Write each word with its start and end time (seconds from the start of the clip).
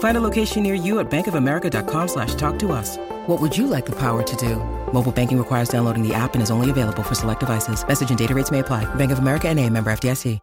Find 0.00 0.16
a 0.16 0.20
location 0.20 0.62
near 0.62 0.74
you 0.74 0.98
at 0.98 1.10
bankofamerica.com 1.10 2.08
slash 2.08 2.34
talk 2.34 2.58
to 2.58 2.72
us. 2.72 2.98
What 3.26 3.40
would 3.40 3.56
you 3.56 3.66
like 3.66 3.86
the 3.86 3.96
power 3.96 4.22
to 4.22 4.36
do? 4.36 4.56
Mobile 4.92 5.12
banking 5.12 5.38
requires 5.38 5.70
downloading 5.70 6.06
the 6.06 6.12
app 6.12 6.34
and 6.34 6.42
is 6.42 6.50
only 6.50 6.68
available 6.68 7.02
for 7.02 7.14
select 7.14 7.40
devices. 7.40 7.86
Message 7.86 8.10
and 8.10 8.18
data 8.18 8.34
rates 8.34 8.50
may 8.50 8.58
apply. 8.58 8.92
Bank 8.96 9.12
of 9.12 9.20
America 9.20 9.48
and 9.48 9.58
a 9.58 9.70
member 9.70 9.90
FDIC. 9.90 10.38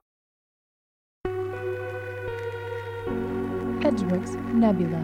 Edgeworks 3.82 4.36
Nebula. 4.54 4.98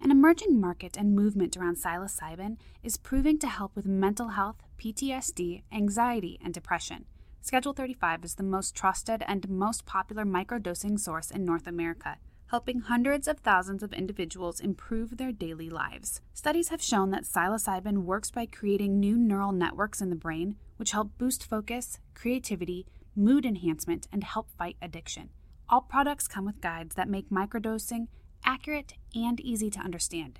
An 0.00 0.10
emerging 0.10 0.60
market 0.60 0.96
and 0.96 1.16
movement 1.16 1.56
around 1.56 1.76
psilocybin 1.76 2.58
is 2.82 2.96
proving 2.96 3.38
to 3.40 3.48
help 3.48 3.74
with 3.74 3.86
mental 3.86 4.28
health, 4.28 4.62
PTSD, 4.78 5.62
anxiety, 5.72 6.38
and 6.44 6.54
depression. 6.54 7.06
Schedule 7.44 7.72
35 7.72 8.24
is 8.24 8.34
the 8.36 8.44
most 8.44 8.72
trusted 8.72 9.24
and 9.26 9.48
most 9.48 9.84
popular 9.84 10.24
microdosing 10.24 10.98
source 10.98 11.28
in 11.28 11.44
North 11.44 11.66
America, 11.66 12.18
helping 12.46 12.82
hundreds 12.82 13.26
of 13.26 13.40
thousands 13.40 13.82
of 13.82 13.92
individuals 13.92 14.60
improve 14.60 15.16
their 15.16 15.32
daily 15.32 15.68
lives. 15.68 16.20
Studies 16.34 16.68
have 16.68 16.80
shown 16.80 17.10
that 17.10 17.24
psilocybin 17.24 18.04
works 18.04 18.30
by 18.30 18.46
creating 18.46 19.00
new 19.00 19.18
neural 19.18 19.50
networks 19.50 20.00
in 20.00 20.08
the 20.08 20.14
brain, 20.14 20.54
which 20.76 20.92
help 20.92 21.18
boost 21.18 21.44
focus, 21.44 21.98
creativity, 22.14 22.86
mood 23.16 23.44
enhancement, 23.44 24.06
and 24.12 24.22
help 24.22 24.48
fight 24.56 24.76
addiction. 24.80 25.30
All 25.68 25.80
products 25.80 26.28
come 26.28 26.44
with 26.44 26.60
guides 26.60 26.94
that 26.94 27.08
make 27.08 27.28
microdosing 27.30 28.06
accurate 28.44 28.94
and 29.16 29.40
easy 29.40 29.68
to 29.68 29.80
understand. 29.80 30.38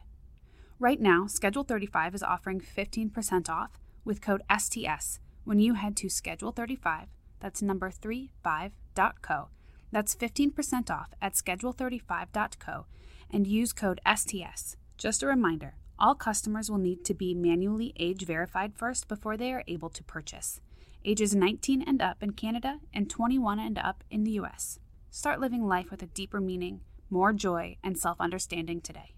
Right 0.78 1.00
now, 1.00 1.26
Schedule 1.26 1.64
35 1.64 2.14
is 2.14 2.22
offering 2.22 2.60
15% 2.60 3.48
off 3.48 3.72
with 4.04 4.20
code 4.20 4.42
STS 4.56 5.18
when 5.44 5.58
you 5.58 5.74
head 5.74 5.96
to 5.96 6.08
Schedule 6.08 6.52
35, 6.52 7.08
that's 7.40 7.62
number 7.62 7.90
35.co. 7.90 9.48
That's 9.90 10.14
15% 10.14 10.90
off 10.90 11.10
at 11.20 11.34
schedule35.co 11.34 12.86
and 13.30 13.46
use 13.46 13.72
code 13.72 14.00
STS. 14.06 14.76
Just 14.96 15.22
a 15.22 15.26
reminder 15.26 15.74
all 15.98 16.14
customers 16.16 16.68
will 16.68 16.78
need 16.78 17.04
to 17.04 17.14
be 17.14 17.32
manually 17.32 17.92
age 17.96 18.24
verified 18.26 18.72
first 18.74 19.06
before 19.06 19.36
they 19.36 19.52
are 19.52 19.62
able 19.68 19.88
to 19.90 20.02
purchase. 20.02 20.60
Ages 21.04 21.34
19 21.34 21.82
and 21.82 22.02
up 22.02 22.22
in 22.22 22.32
Canada 22.32 22.80
and 22.92 23.08
21 23.08 23.60
and 23.60 23.78
up 23.78 24.02
in 24.10 24.24
the 24.24 24.32
US. 24.32 24.80
Start 25.10 25.40
living 25.40 25.66
life 25.66 25.90
with 25.90 26.02
a 26.02 26.06
deeper 26.06 26.40
meaning, 26.40 26.80
more 27.08 27.32
joy, 27.32 27.76
and 27.84 27.96
self 27.96 28.20
understanding 28.20 28.80
today. 28.80 29.14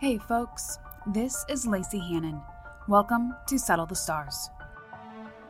Hey, 0.00 0.16
folks, 0.16 0.78
this 1.08 1.44
is 1.50 1.66
Lacey 1.66 1.98
Hannan. 1.98 2.40
Welcome 2.88 3.36
to 3.46 3.58
Settle 3.58 3.84
the 3.84 3.94
Stars. 3.94 4.48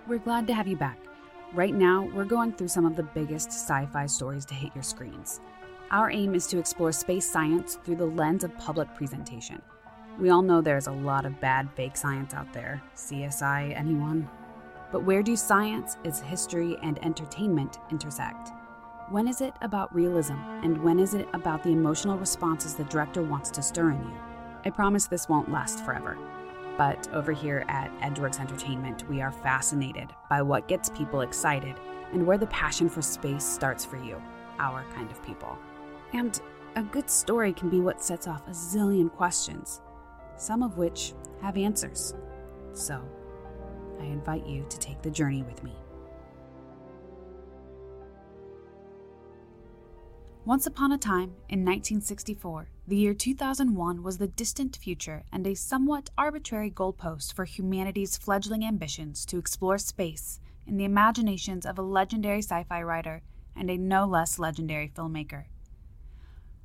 We're 0.09 0.19
glad 0.19 0.49
to 0.49 0.55
have 0.55 0.67
you 0.67 0.77
back. 0.77 0.99
Right 1.53 1.73
now, 1.73 2.11
we're 2.13 2.25
going 2.25 2.55
through 2.55 2.67
some 2.67 2.85
of 2.85 2.97
the 2.97 3.05
biggest 3.05 3.51
sci 3.51 3.87
fi 3.93 4.07
stories 4.07 4.45
to 4.47 4.55
hit 4.55 4.75
your 4.75 4.83
screens. 4.83 5.41
Our 5.93 6.11
aim 6.11 6.35
is 6.35 6.49
to 6.49 6.59
explore 6.59 6.91
space 6.91 7.31
science 7.31 7.79
through 7.85 7.95
the 7.95 8.07
lens 8.07 8.43
of 8.43 8.59
public 8.59 8.93
presentation. 8.97 9.63
We 10.19 10.31
all 10.31 10.43
know 10.43 10.61
there's 10.61 10.89
a 10.89 11.03
lot 11.09 11.27
of 11.27 11.41
bad 11.41 11.69
fake 11.77 11.97
science 11.97 12.35
out 12.35 12.53
there. 12.53 12.83
CSI, 12.97 13.79
anyone? 13.79 14.29
But 14.91 15.05
where 15.05 15.23
do 15.23 15.37
science, 15.37 15.97
its 16.03 16.19
history, 16.19 16.77
and 16.83 16.99
entertainment 17.05 17.79
intersect? 17.93 18.51
When 19.11 19.29
is 19.29 19.43
it 19.43 19.55
about 19.63 19.95
realism, 19.95 20.35
and 20.65 20.83
when 20.83 20.99
is 20.99 21.15
it 21.15 21.29
about 21.35 21.63
the 21.63 21.71
emotional 21.71 22.19
responses 22.19 22.75
the 22.75 22.83
director 22.83 23.23
wants 23.23 23.51
to 23.53 23.63
stir 23.63 23.93
in 23.93 24.03
you? 24.03 24.30
I 24.65 24.71
promise 24.71 25.07
this 25.07 25.29
won't 25.29 25.51
last 25.51 25.85
forever. 25.85 26.19
But 26.77 27.09
over 27.13 27.33
here 27.33 27.65
at 27.69 27.91
Edgeworks 28.01 28.41
Entertainment, 28.41 29.09
we 29.09 29.21
are 29.21 29.33
fascinated 29.33 30.09
by 30.29 30.43
what 30.43 30.69
gets 30.69 30.91
people 30.91 31.23
excited 31.23 31.75
and 32.13 32.27
where 32.27 32.39
the 32.39 32.47
passion 32.47 32.89
for 32.89 33.03
space 33.03 33.45
starts 33.45 33.85
for 33.85 33.97
you, 33.97 34.21
our 34.59 34.85
kind 34.95 35.11
of 35.11 35.23
people. 35.25 35.59
And 36.13 36.41
a 36.77 36.83
good 36.83 37.11
story 37.11 37.53
can 37.53 37.69
be 37.69 37.81
what 37.81 38.03
sets 38.03 38.27
off 38.27 38.47
a 38.49 38.53
zillion 38.53 39.11
questions, 39.11 39.81
some 40.37 40.63
of 40.63 40.77
which 40.79 41.15
have 41.43 41.57
answers. 41.57 42.15
So, 42.73 43.03
I 44.01 44.05
invite 44.05 44.47
you 44.47 44.65
to 44.69 44.79
take 44.79 45.03
the 45.03 45.11
journey 45.11 45.43
with 45.43 45.63
me. 45.63 45.75
Once 50.47 50.67
upon 50.67 50.91
a 50.91 50.97
time, 50.97 51.35
in 51.51 51.61
1964, 51.61 52.71
the 52.89 52.97
year 52.97 53.13
2001 53.13 54.03
was 54.03 54.17
the 54.17 54.27
distant 54.27 54.75
future 54.75 55.23
and 55.31 55.47
a 55.47 55.55
somewhat 55.55 56.09
arbitrary 56.17 56.71
goalpost 56.71 57.35
for 57.35 57.45
humanity's 57.45 58.17
fledgling 58.17 58.65
ambitions 58.65 59.27
to 59.27 59.37
explore 59.37 59.77
space 59.77 60.41
in 60.67 60.79
the 60.79 60.85
imaginations 60.85 61.67
of 61.67 61.79
a 61.79 61.83
legendary 61.83 62.39
sci 62.39 62.65
fi 62.65 62.83
writer 62.83 63.21
and 63.55 63.71
a 63.71 63.77
no 63.77 64.07
less 64.07 64.39
legendary 64.39 64.89
filmmaker. 64.89 65.45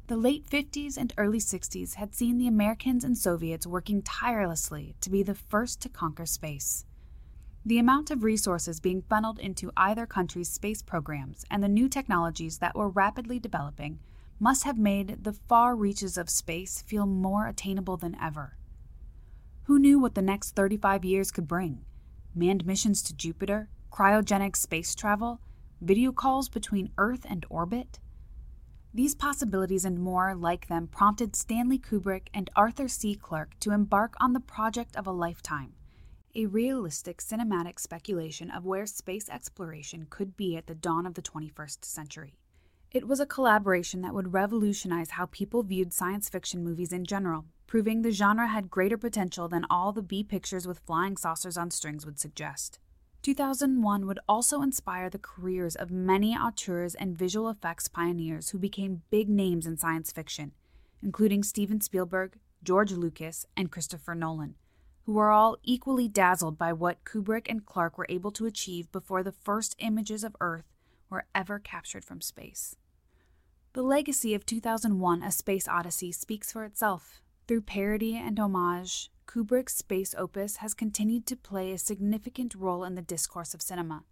The 0.07 0.16
late 0.16 0.50
50s 0.50 0.96
and 0.97 1.13
early 1.18 1.40
60s 1.40 1.96
had 1.96 2.16
seen 2.16 2.38
the 2.38 2.47
Americans 2.47 3.03
and 3.03 3.18
Soviets 3.18 3.68
working 3.68 4.02
tirelessly 4.03 4.96
to 5.02 5.09
be 5.09 5.22
the 5.22 5.36
first 5.36 5.81
to 5.81 5.90
conquer 5.90 6.25
space. 6.25 6.86
The 7.67 7.79
amount 7.79 8.11
of 8.11 8.23
resources 8.23 8.79
being 8.79 9.01
funneled 9.01 9.39
into 9.39 9.71
either 9.75 10.05
country's 10.05 10.49
space 10.49 10.83
programs 10.83 11.45
and 11.49 11.63
the 11.63 11.67
new 11.67 11.89
technologies 11.89 12.59
that 12.59 12.75
were 12.75 12.89
rapidly 12.89 13.39
developing 13.39 13.97
must 14.39 14.65
have 14.65 14.77
made 14.77 15.23
the 15.23 15.33
far 15.33 15.75
reaches 15.75 16.15
of 16.15 16.29
space 16.29 16.83
feel 16.83 17.07
more 17.07 17.47
attainable 17.47 17.97
than 17.97 18.15
ever. 18.21 18.55
Who 19.63 19.79
knew 19.79 19.97
what 19.97 20.13
the 20.13 20.21
next 20.21 20.51
35 20.51 21.03
years 21.03 21.31
could 21.31 21.47
bring? 21.47 21.85
Manned 22.35 22.67
missions 22.67 23.01
to 23.01 23.15
Jupiter, 23.15 23.69
cryogenic 23.91 24.55
space 24.55 24.93
travel, 24.93 25.41
video 25.81 26.11
calls 26.11 26.49
between 26.49 26.91
Earth 26.99 27.25
and 27.27 27.47
orbit? 27.49 27.97
These 28.93 29.15
possibilities 29.15 29.85
and 29.85 29.97
more 29.97 30.35
like 30.35 30.67
them 30.67 30.85
prompted 30.85 31.35
Stanley 31.35 31.79
Kubrick 31.79 32.27
and 32.31 32.47
Arthur 32.55 32.87
C. 32.87 33.15
Clarke 33.15 33.59
to 33.61 33.71
embark 33.71 34.13
on 34.21 34.33
the 34.33 34.39
project 34.39 34.95
of 34.95 35.07
a 35.07 35.11
lifetime 35.11 35.73
a 36.38 36.47
realistic 36.47 37.19
cinematic 37.19 37.79
speculation 37.79 38.51
of 38.51 38.66
where 38.66 38.85
space 38.85 39.29
exploration 39.29 40.06
could 40.09 40.35
be 40.35 40.57
at 40.57 40.68
the 40.68 40.75
dawn 40.75 41.06
of 41.06 41.13
the 41.13 41.22
21st 41.22 41.85
century. 41.85 42.35
It 42.91 43.07
was 43.07 43.22
a 43.22 43.25
collaboration 43.25 44.01
that 44.01 44.13
would 44.13 44.34
revolutionize 44.34 45.12
how 45.12 45.28
people 45.28 45.63
viewed 45.63 45.94
science 45.94 46.28
fiction 46.28 46.62
movies 46.62 46.91
in 46.91 47.06
general, 47.06 47.45
proving 47.68 48.01
the 48.01 48.12
genre 48.12 48.47
had 48.47 48.69
greater 48.69 48.97
potential 48.97 49.47
than 49.47 49.66
all 49.69 49.94
the 49.94 50.01
B 50.01 50.24
pictures 50.24 50.68
with 50.68 50.81
flying 50.85 51.16
saucers 51.16 51.57
on 51.57 51.72
strings 51.72 52.06
would 52.06 52.19
suggest. 52.19 52.79
2001 53.22 54.06
would 54.06 54.19
also 54.28 54.62
inspire 54.62 55.09
the 55.09 55.18
careers 55.18 55.75
of 55.75 55.90
many 55.90 56.35
auteurs 56.35 56.95
and 56.95 57.18
visual 57.18 57.50
effects 57.50 57.88
pioneers 57.88 58.50
who 58.50 58.59
became 58.59 59.03
big 59.09 59.29
names 59.29 59.66
in 59.66 59.78
science 59.78 60.12
fiction, 60.12 60.51
including 61.01 61.44
Steven 61.44 61.79
Spielberg, 61.79 62.38
George 62.62 62.91
Lucas, 62.91 63.45
and 63.56 63.72
Christopher 63.72 64.16
Nolan 64.16 64.56
who 65.05 65.13
were 65.13 65.29
all 65.29 65.57
equally 65.63 66.07
dazzled 66.07 66.57
by 66.57 66.73
what 66.73 67.03
Kubrick 67.05 67.47
and 67.47 67.66
Clarke 67.66 67.97
were 67.97 68.07
able 68.09 68.31
to 68.31 68.47
achieve 68.47 68.91
before 68.91 69.21
the 69.21 69.31
first 69.31 69.75
images 69.77 70.23
of 70.23 70.35
Earth 70.41 70.66
were 71.09 71.25
ever 71.35 71.59
captured 71.59 72.03
from 72.03 72.21
space. 72.21 72.75
The 73.74 73.83
legacy 73.83 74.33
of 74.33 74.45
2001 74.45 75.21
A 75.21 75.31
Space 75.31 75.68
Odyssey 75.68 76.12
speaks 76.12 76.51
for 76.51 76.63
itself. 76.63 77.21
Through 77.47 77.62
parody 77.62 78.15
and 78.15 78.39
homage, 78.39 79.12
Kubrick's 79.27 79.75
space 79.75 80.15
opus 80.18 80.57
has 80.57 80.74
continued 80.74 81.27
to 81.27 81.35
play 81.35 81.71
a 81.71 81.77
significant 81.77 82.56
role 82.56 82.83
in 82.83 82.95
the 82.95 83.01
discourse 83.01 83.53
of 83.53 83.62
cinema, 83.62 84.03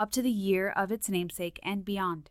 up 0.00 0.10
to 0.12 0.22
the 0.22 0.30
year 0.30 0.70
of 0.70 0.90
its 0.90 1.08
namesake 1.08 1.60
and 1.62 1.84
beyond. 1.84 2.30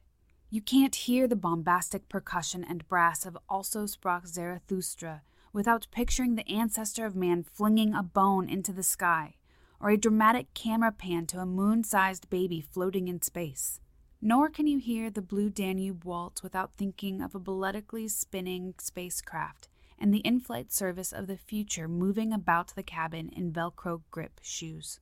You 0.50 0.62
can't 0.62 0.96
hear 0.96 1.28
the 1.28 1.38
bombastic 1.38 2.10
percussion 2.10 2.66
and 2.68 2.88
brass 2.90 3.26
of 3.26 3.38
Also 3.48 3.86
Sprach 3.86 4.28
Zarathustra 4.28 5.22
without 5.54 5.88
picturing 5.92 6.36
the 6.36 6.50
ancestor 6.50 7.06
of 7.06 7.16
man 7.16 7.44
flinging 7.44 7.94
a 7.94 8.04
bone 8.04 8.50
into 8.50 8.74
the 8.74 8.84
sky, 8.84 9.36
or 9.80 9.92
a 9.92 9.98
dramatic 9.98 10.54
camera 10.54 10.92
pan 10.92 11.26
to 11.28 11.40
a 11.40 11.46
moon 11.46 11.84
sized 11.84 12.30
baby 12.30 12.60
floating 12.60 13.08
in 13.08 13.22
space. 13.22 13.80
Nor 14.22 14.50
can 14.50 14.68
you 14.68 14.80
hear 14.80 15.10
the 15.10 15.22
Blue 15.22 15.50
Danube 15.50 16.06
waltz 16.06 16.42
without 16.42 16.74
thinking 16.74 17.22
of 17.22 17.36
a 17.36 17.40
balletically 17.40 18.10
spinning 18.10 18.74
spacecraft 18.80 19.68
and 20.00 20.14
the 20.14 20.20
in 20.20 20.40
flight 20.40 20.72
service 20.72 21.14
of 21.14 21.28
the 21.28 21.38
future 21.38 21.88
moving 21.88 22.34
about 22.34 22.74
the 22.76 22.84
cabin 22.84 23.30
in 23.30 23.52
Velcro 23.52 24.02
grip 24.12 24.40
shoes. 24.42 25.00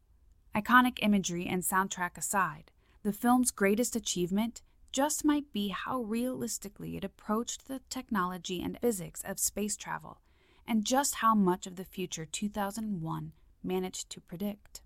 Iconic 0.55 0.99
imagery 1.01 1.47
and 1.47 1.63
soundtrack 1.63 2.17
aside, 2.17 2.71
the 3.03 3.13
film's 3.13 3.51
greatest 3.51 3.95
achievement, 3.95 4.61
just 4.91 5.23
might 5.23 5.53
be 5.53 5.69
how 5.69 6.01
realistically 6.01 6.97
it 6.97 7.03
approached 7.03 7.67
the 7.67 7.79
technology 7.89 8.61
and 8.61 8.77
physics 8.79 9.23
of 9.23 9.39
space 9.39 9.77
travel, 9.77 10.19
and 10.67 10.85
just 10.85 11.15
how 11.15 11.35
much 11.35 11.67
of 11.67 11.75
the 11.75 11.85
future 11.85 12.25
2001 12.25 13.31
managed 13.63 14.09
to 14.09 14.21
predict. 14.21 14.81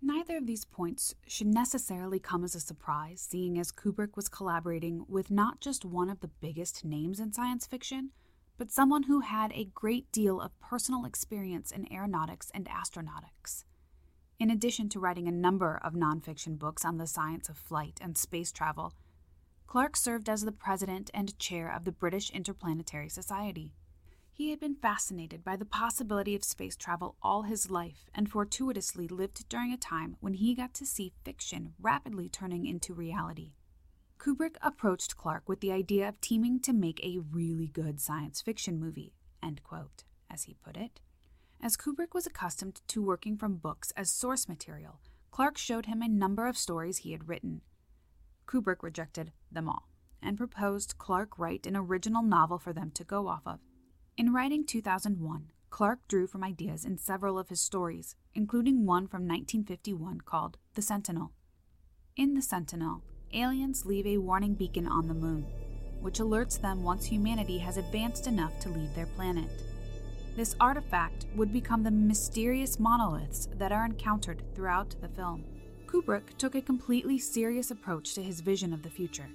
Neither 0.00 0.36
of 0.36 0.46
these 0.46 0.64
points 0.64 1.14
should 1.26 1.48
necessarily 1.48 2.20
come 2.20 2.44
as 2.44 2.54
a 2.54 2.60
surprise, 2.60 3.20
seeing 3.20 3.58
as 3.58 3.72
Kubrick 3.72 4.16
was 4.16 4.28
collaborating 4.28 5.04
with 5.08 5.30
not 5.30 5.60
just 5.60 5.84
one 5.84 6.08
of 6.08 6.20
the 6.20 6.30
biggest 6.40 6.84
names 6.84 7.18
in 7.18 7.32
science 7.32 7.66
fiction, 7.66 8.10
but 8.56 8.70
someone 8.70 9.04
who 9.04 9.20
had 9.20 9.52
a 9.52 9.70
great 9.74 10.10
deal 10.12 10.40
of 10.40 10.58
personal 10.60 11.04
experience 11.04 11.72
in 11.72 11.92
aeronautics 11.92 12.50
and 12.54 12.68
astronautics. 12.68 13.64
In 14.38 14.50
addition 14.50 14.88
to 14.90 15.00
writing 15.00 15.26
a 15.26 15.32
number 15.32 15.80
of 15.82 15.94
nonfiction 15.94 16.58
books 16.58 16.84
on 16.84 16.98
the 16.98 17.06
science 17.08 17.48
of 17.48 17.58
flight 17.58 17.98
and 18.00 18.16
space 18.16 18.52
travel, 18.52 18.94
Clarke 19.66 19.96
served 19.96 20.28
as 20.28 20.42
the 20.42 20.52
president 20.52 21.10
and 21.12 21.36
chair 21.40 21.72
of 21.74 21.84
the 21.84 21.92
British 21.92 22.30
Interplanetary 22.30 23.08
Society. 23.08 23.74
He 24.38 24.50
had 24.50 24.60
been 24.60 24.76
fascinated 24.76 25.42
by 25.42 25.56
the 25.56 25.64
possibility 25.64 26.36
of 26.36 26.44
space 26.44 26.76
travel 26.76 27.16
all 27.20 27.42
his 27.42 27.72
life 27.72 28.08
and 28.14 28.30
fortuitously 28.30 29.08
lived 29.08 29.48
during 29.48 29.72
a 29.72 29.76
time 29.76 30.16
when 30.20 30.34
he 30.34 30.54
got 30.54 30.74
to 30.74 30.86
see 30.86 31.12
fiction 31.24 31.74
rapidly 31.80 32.28
turning 32.28 32.64
into 32.64 32.94
reality. 32.94 33.54
Kubrick 34.16 34.54
approached 34.62 35.16
Clarke 35.16 35.48
with 35.48 35.58
the 35.58 35.72
idea 35.72 36.08
of 36.08 36.20
teaming 36.20 36.60
to 36.60 36.72
make 36.72 37.04
a 37.04 37.18
really 37.18 37.66
good 37.66 38.00
science 38.00 38.40
fiction 38.40 38.78
movie, 38.78 39.12
end 39.42 39.64
quote, 39.64 40.04
as 40.30 40.44
he 40.44 40.54
put 40.54 40.76
it. 40.76 41.00
As 41.60 41.76
Kubrick 41.76 42.14
was 42.14 42.24
accustomed 42.24 42.80
to 42.86 43.02
working 43.02 43.36
from 43.36 43.56
books 43.56 43.92
as 43.96 44.08
source 44.08 44.46
material, 44.46 45.00
Clarke 45.32 45.58
showed 45.58 45.86
him 45.86 46.00
a 46.00 46.08
number 46.08 46.46
of 46.46 46.56
stories 46.56 46.98
he 46.98 47.10
had 47.10 47.28
written. 47.28 47.62
Kubrick 48.46 48.84
rejected 48.84 49.32
them 49.50 49.68
all 49.68 49.88
and 50.22 50.38
proposed 50.38 50.96
Clarke 50.96 51.40
write 51.40 51.66
an 51.66 51.76
original 51.76 52.22
novel 52.22 52.58
for 52.58 52.72
them 52.72 52.92
to 52.92 53.02
go 53.02 53.26
off 53.26 53.42
of. 53.44 53.58
In 54.18 54.32
writing 54.32 54.66
2001, 54.66 55.52
Clarke 55.70 56.00
drew 56.08 56.26
from 56.26 56.42
ideas 56.42 56.84
in 56.84 56.98
several 56.98 57.38
of 57.38 57.50
his 57.50 57.60
stories, 57.60 58.16
including 58.34 58.84
one 58.84 59.06
from 59.06 59.28
1951 59.28 60.22
called 60.22 60.58
The 60.74 60.82
Sentinel. 60.82 61.30
In 62.16 62.34
The 62.34 62.42
Sentinel, 62.42 63.04
aliens 63.32 63.86
leave 63.86 64.08
a 64.08 64.18
warning 64.18 64.54
beacon 64.54 64.88
on 64.88 65.06
the 65.06 65.14
moon, 65.14 65.46
which 66.00 66.18
alerts 66.18 66.60
them 66.60 66.82
once 66.82 67.04
humanity 67.04 67.58
has 67.58 67.76
advanced 67.76 68.26
enough 68.26 68.58
to 68.58 68.70
leave 68.70 68.92
their 68.96 69.06
planet. 69.06 69.48
This 70.34 70.56
artifact 70.58 71.26
would 71.36 71.52
become 71.52 71.84
the 71.84 71.92
mysterious 71.92 72.80
monoliths 72.80 73.48
that 73.54 73.70
are 73.70 73.84
encountered 73.84 74.42
throughout 74.52 74.96
the 75.00 75.06
film. 75.06 75.44
Kubrick 75.86 76.36
took 76.38 76.56
a 76.56 76.60
completely 76.60 77.20
serious 77.20 77.70
approach 77.70 78.14
to 78.14 78.22
his 78.24 78.40
vision 78.40 78.72
of 78.72 78.82
the 78.82 78.90
future. 78.90 79.28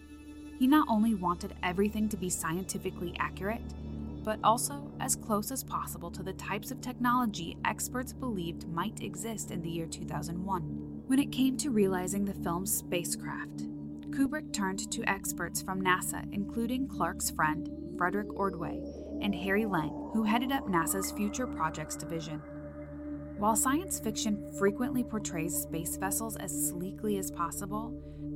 He 0.59 0.68
not 0.68 0.89
only 0.89 1.15
wanted 1.15 1.56
everything 1.63 2.09
to 2.09 2.18
be 2.18 2.30
scientifically 2.30 3.15
accurate, 3.18 3.62
but 4.23 4.39
also 4.43 4.91
as 4.99 5.15
close 5.15 5.51
as 5.51 5.63
possible 5.63 6.09
to 6.11 6.23
the 6.23 6.33
types 6.33 6.71
of 6.71 6.81
technology 6.81 7.57
experts 7.65 8.13
believed 8.13 8.67
might 8.69 9.01
exist 9.01 9.51
in 9.51 9.61
the 9.61 9.69
year 9.69 9.85
2001. 9.85 10.61
When 11.07 11.19
it 11.19 11.31
came 11.31 11.57
to 11.57 11.69
realizing 11.69 12.25
the 12.25 12.33
film's 12.33 12.73
spacecraft, 12.73 13.67
Kubrick 14.11 14.53
turned 14.53 14.91
to 14.91 15.03
experts 15.09 15.61
from 15.61 15.81
NASA, 15.81 16.23
including 16.31 16.87
Clarke's 16.87 17.31
friend, 17.31 17.69
Frederick 17.97 18.33
Ordway, 18.39 18.81
and 19.21 19.33
Harry 19.35 19.65
Lange, 19.65 20.11
who 20.13 20.23
headed 20.23 20.51
up 20.51 20.67
NASA's 20.67 21.11
Future 21.11 21.47
Projects 21.47 21.95
Division. 21.95 22.41
While 23.37 23.55
science 23.55 23.99
fiction 23.99 24.51
frequently 24.57 25.03
portrays 25.03 25.63
space 25.63 25.97
vessels 25.97 26.37
as 26.37 26.69
sleekly 26.69 27.17
as 27.17 27.31
possible, 27.31 27.93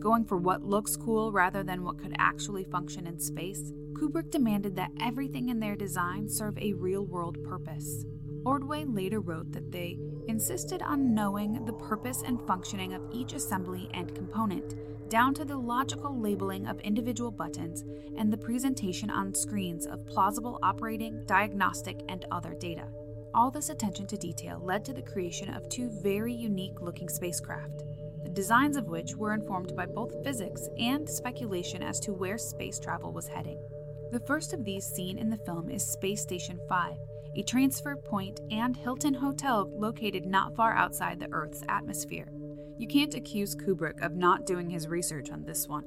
going 0.07 0.23
for 0.23 0.37
what 0.37 0.63
looks 0.63 0.95
cool 0.95 1.33
rather 1.33 1.63
than 1.63 1.83
what 1.83 1.99
could 1.99 2.15
actually 2.17 2.63
function 2.63 3.05
in 3.07 3.19
space, 3.19 3.73
Kubrick 3.91 4.31
demanded 4.31 4.73
that 4.73 4.93
everything 5.01 5.49
in 5.49 5.59
their 5.59 5.75
design 5.75 6.29
serve 6.29 6.57
a 6.59 6.71
real 6.71 7.05
world 7.05 7.37
purpose. 7.43 8.05
Ordway 8.45 8.85
later 8.85 9.19
wrote 9.19 9.51
that 9.51 9.69
they 9.69 9.99
insisted 10.29 10.81
on 10.81 11.13
knowing 11.13 11.65
the 11.65 11.73
purpose 11.73 12.23
and 12.25 12.39
functioning 12.47 12.93
of 12.93 13.01
each 13.11 13.33
assembly 13.33 13.89
and 13.93 14.15
component, 14.15 14.75
down 15.09 15.33
to 15.33 15.43
the 15.43 15.57
logical 15.57 16.17
labeling 16.17 16.67
of 16.67 16.79
individual 16.79 17.29
buttons 17.29 17.83
and 18.17 18.31
the 18.31 18.37
presentation 18.37 19.09
on 19.09 19.33
screens 19.33 19.85
of 19.85 20.05
plausible 20.07 20.57
operating, 20.63 21.21
diagnostic, 21.25 21.99
and 22.07 22.23
other 22.31 22.53
data. 22.53 22.87
All 23.33 23.51
this 23.51 23.67
attention 23.67 24.07
to 24.07 24.15
detail 24.15 24.61
led 24.63 24.85
to 24.85 24.93
the 24.93 25.01
creation 25.01 25.53
of 25.53 25.67
two 25.67 25.89
very 26.01 26.33
unique 26.33 26.79
looking 26.79 27.09
spacecraft 27.09 27.83
designs 28.37 28.77
of 28.77 28.85
which 28.85 29.15
were 29.15 29.33
informed 29.33 29.75
by 29.75 29.87
both 29.87 30.23
physics 30.23 30.69
and 30.77 31.09
speculation 31.09 31.81
as 31.81 31.99
to 31.99 32.13
where 32.13 32.37
space 32.37 32.79
travel 32.79 33.11
was 33.11 33.27
heading. 33.27 33.59
The 34.11 34.19
first 34.27 34.53
of 34.53 34.63
these 34.63 34.85
seen 34.85 35.17
in 35.17 35.31
the 35.31 35.39
film 35.39 35.71
is 35.71 35.83
Space 35.83 36.21
Station 36.21 36.59
5, 36.69 36.93
a 37.35 37.41
transfer 37.41 37.95
point 37.95 38.39
and 38.51 38.77
Hilton 38.77 39.15
Hotel 39.15 39.67
located 39.75 40.27
not 40.27 40.55
far 40.55 40.73
outside 40.73 41.19
the 41.19 41.31
Earth's 41.31 41.63
atmosphere. 41.67 42.31
You 42.77 42.87
can't 42.87 43.15
accuse 43.15 43.55
Kubrick 43.55 44.05
of 44.05 44.13
not 44.13 44.45
doing 44.45 44.69
his 44.69 44.87
research 44.87 45.31
on 45.31 45.43
this 45.43 45.67
one. 45.67 45.85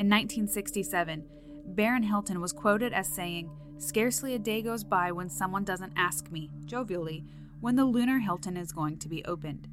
In 0.00 0.10
1967, 0.10 1.28
Baron 1.64 2.02
Hilton 2.02 2.40
was 2.40 2.52
quoted 2.52 2.92
as 2.92 3.06
saying, 3.06 3.52
Scarcely 3.78 4.34
a 4.34 4.40
day 4.40 4.62
goes 4.62 4.82
by 4.82 5.12
when 5.12 5.30
someone 5.30 5.62
doesn't 5.62 5.92
ask 5.94 6.28
me, 6.32 6.50
jovially, 6.64 7.24
when 7.60 7.76
the 7.76 7.84
lunar 7.84 8.18
Hilton 8.18 8.56
is 8.56 8.72
going 8.72 8.98
to 8.98 9.08
be 9.08 9.24
opened. 9.26 9.68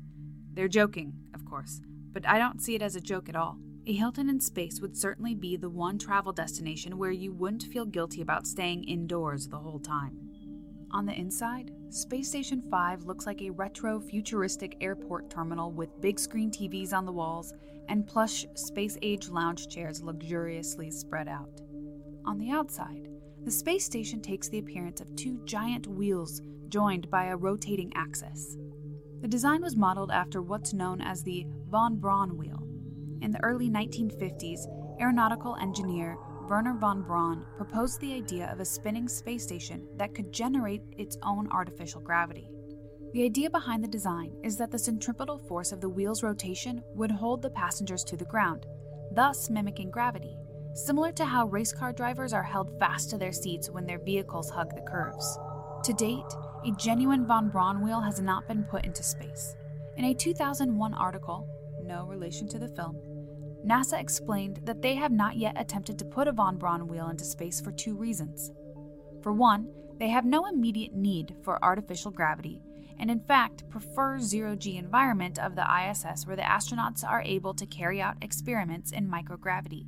They're 0.54 0.68
joking, 0.68 1.14
of 1.34 1.44
course, 1.46 1.82
but 2.16 2.28
I 2.28 2.40
don't 2.40 2.62
see 2.62 2.76
it 2.76 2.82
as 2.82 2.96
a 2.96 3.02
joke 3.02 3.28
at 3.28 3.36
all. 3.36 3.58
A 3.86 3.94
Hilton 3.94 4.30
in 4.30 4.40
space 4.40 4.80
would 4.80 4.96
certainly 4.96 5.36
be 5.36 5.58
the 5.58 5.70
one 5.70 6.00
travel 6.00 6.32
destination 6.32 6.98
where 6.98 7.12
you 7.12 7.34
wouldn't 7.34 7.64
feel 7.64 7.84
guilty 7.86 8.22
about 8.22 8.48
staying 8.48 8.86
indoors 8.86 9.48
the 9.48 9.58
whole 9.58 9.80
time. 9.80 10.18
On 10.92 11.06
the 11.06 11.14
inside, 11.14 11.72
Space 11.90 12.30
Station 12.30 12.64
5 12.72 13.04
looks 13.04 13.26
like 13.26 13.42
a 13.42 13.50
retro 13.50 14.00
futuristic 14.00 14.78
airport 14.80 15.30
terminal 15.30 15.74
with 15.74 16.00
big 16.00 16.18
screen 16.18 16.50
TVs 16.50 16.94
on 16.94 17.06
the 17.06 17.12
walls 17.12 17.54
and 17.90 18.08
plush 18.08 18.46
space 18.56 18.98
age 19.02 19.28
lounge 19.28 19.68
chairs 19.68 20.02
luxuriously 20.02 20.90
spread 20.90 21.28
out. 21.28 21.62
On 22.24 22.38
the 22.38 22.50
outside, 22.50 23.10
the 23.44 23.52
space 23.52 23.84
station 23.84 24.22
takes 24.22 24.48
the 24.48 24.60
appearance 24.60 25.02
of 25.02 25.14
two 25.18 25.44
giant 25.44 25.86
wheels 25.86 26.42
joined 26.70 27.12
by 27.12 27.26
a 27.26 27.36
rotating 27.36 27.92
axis. 27.94 28.56
The 29.26 29.30
design 29.30 29.64
was 29.64 29.76
modeled 29.76 30.12
after 30.12 30.44
what's 30.44 30.72
known 30.72 31.02
as 31.02 31.24
the 31.24 31.48
von 31.72 31.96
Braun 31.96 32.38
wheel. 32.38 32.62
In 33.22 33.32
the 33.32 33.44
early 33.44 33.72
1950s, 33.72 34.68
aeronautical 35.02 35.56
engineer 35.56 36.16
Wernher 36.48 36.76
von 36.76 37.02
Braun 37.02 37.44
proposed 37.58 38.00
the 38.00 38.14
idea 38.14 38.52
of 38.52 38.60
a 38.60 38.66
spinning 38.66 39.08
space 39.08 39.42
station 39.42 39.88
that 39.98 40.14
could 40.14 40.32
generate 40.32 40.84
its 40.96 41.18
own 41.24 41.52
artificial 41.52 42.02
gravity. 42.02 42.52
The 43.14 43.24
idea 43.24 43.50
behind 43.50 43.84
the 43.84 43.88
design 43.88 44.32
is 44.44 44.58
that 44.58 44.70
the 44.70 44.78
centripetal 44.78 45.40
force 45.40 45.72
of 45.72 45.82
the 45.82 45.90
wheel's 45.90 46.22
rotation 46.22 46.84
would 46.94 47.10
hold 47.10 47.42
the 47.42 47.50
passengers 47.50 48.04
to 48.04 48.16
the 48.16 48.26
ground, 48.26 48.68
thus 49.12 49.50
mimicking 49.50 49.90
gravity, 49.90 50.38
similar 50.76 51.12
to 51.14 51.26
how 51.26 51.48
race 51.48 51.74
car 51.74 51.94
drivers 51.94 52.32
are 52.32 52.44
held 52.44 52.78
fast 52.78 53.10
to 53.10 53.18
their 53.18 53.34
seats 53.34 53.72
when 53.72 53.88
their 53.88 54.04
vehicles 54.06 54.52
hug 54.52 54.76
the 54.76 54.84
curves. 54.84 55.40
To 55.84 55.94
date, 55.94 56.24
a 56.66 56.72
genuine 56.72 57.28
von 57.28 57.50
Braun 57.50 57.82
wheel 57.82 58.02
has 58.02 58.20
not 58.20 58.48
been 58.48 58.64
put 58.64 58.86
into 58.86 59.04
space. 59.04 59.56
In 59.98 60.06
a 60.06 60.14
2001 60.14 60.94
article, 60.94 61.48
no 61.84 62.06
relation 62.08 62.48
to 62.50 62.60
the 62.60 62.70
film, 62.70 62.98
NASA 63.66 64.00
explained 64.00 64.62
that 64.64 64.82
they 64.82 64.96
have 64.96 65.12
not 65.12 65.38
yet 65.38 65.60
attempted 65.60 65.98
to 66.00 66.06
put 66.06 66.28
a 66.28 66.32
von 66.32 66.58
Braun 66.58 66.88
wheel 66.88 67.10
into 67.10 67.24
space 67.24 67.62
for 67.62 67.72
two 67.72 67.96
reasons. 67.96 68.52
For 69.22 69.32
one, 69.32 69.70
they 69.98 70.10
have 70.10 70.26
no 70.26 70.46
immediate 70.46 70.94
need 70.94 71.36
for 71.44 71.64
artificial 71.64 72.12
gravity, 72.12 72.62
and 73.00 73.10
in 73.10 73.20
fact 73.22 73.68
prefer 73.70 74.20
zero 74.20 74.56
G 74.56 74.78
environment 74.78 75.40
of 75.40 75.56
the 75.56 75.66
ISS 75.66 76.28
where 76.28 76.36
the 76.36 76.42
astronauts 76.42 77.04
are 77.04 77.22
able 77.22 77.54
to 77.54 77.66
carry 77.66 78.02
out 78.02 78.18
experiments 78.22 78.92
in 78.92 79.10
microgravity. 79.10 79.86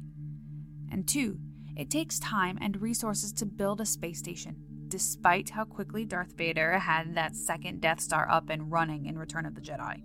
And 0.91 1.07
two, 1.07 1.39
it 1.75 1.89
takes 1.89 2.19
time 2.19 2.57
and 2.61 2.81
resources 2.81 3.31
to 3.33 3.45
build 3.45 3.81
a 3.81 3.85
space 3.85 4.19
station, 4.19 4.55
despite 4.89 5.49
how 5.49 5.65
quickly 5.65 6.05
Darth 6.05 6.33
Vader 6.33 6.79
had 6.79 7.15
that 7.15 7.35
second 7.35 7.81
Death 7.81 7.99
Star 7.99 8.29
up 8.29 8.49
and 8.49 8.71
running 8.71 9.05
in 9.05 9.17
Return 9.17 9.45
of 9.45 9.55
the 9.55 9.61
Jedi. 9.61 10.01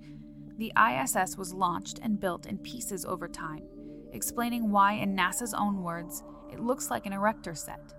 The 0.59 0.73
ISS 0.77 1.37
was 1.37 1.55
launched 1.55 1.99
and 2.03 2.21
built 2.21 2.47
in 2.47 2.59
pieces 2.59 3.05
over 3.05 3.29
time, 3.29 3.65
explaining 4.13 4.71
why, 4.71 4.95
in 4.95 5.17
NASA's 5.17 5.55
own 5.55 5.83
words, 5.83 6.23
it 6.53 6.61
looks 6.61 6.91
like 6.91 7.07
an 7.07 7.13
erector 7.13 7.55
set. 7.55 7.95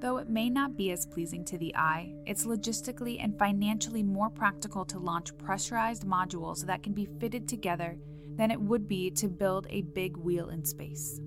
Though 0.00 0.18
it 0.18 0.28
may 0.28 0.50
not 0.50 0.76
be 0.76 0.90
as 0.90 1.06
pleasing 1.06 1.44
to 1.46 1.56
the 1.56 1.74
eye, 1.74 2.14
it's 2.26 2.44
logistically 2.44 3.22
and 3.22 3.38
financially 3.38 4.02
more 4.02 4.28
practical 4.28 4.84
to 4.86 4.98
launch 4.98 5.36
pressurized 5.38 6.04
modules 6.04 6.66
that 6.66 6.82
can 6.82 6.92
be 6.92 7.08
fitted 7.18 7.48
together 7.48 7.96
than 8.36 8.50
it 8.50 8.60
would 8.60 8.86
be 8.86 9.10
to 9.12 9.28
build 9.28 9.66
a 9.70 9.82
big 9.82 10.16
wheel 10.16 10.50
in 10.50 10.64
space. 10.64 11.20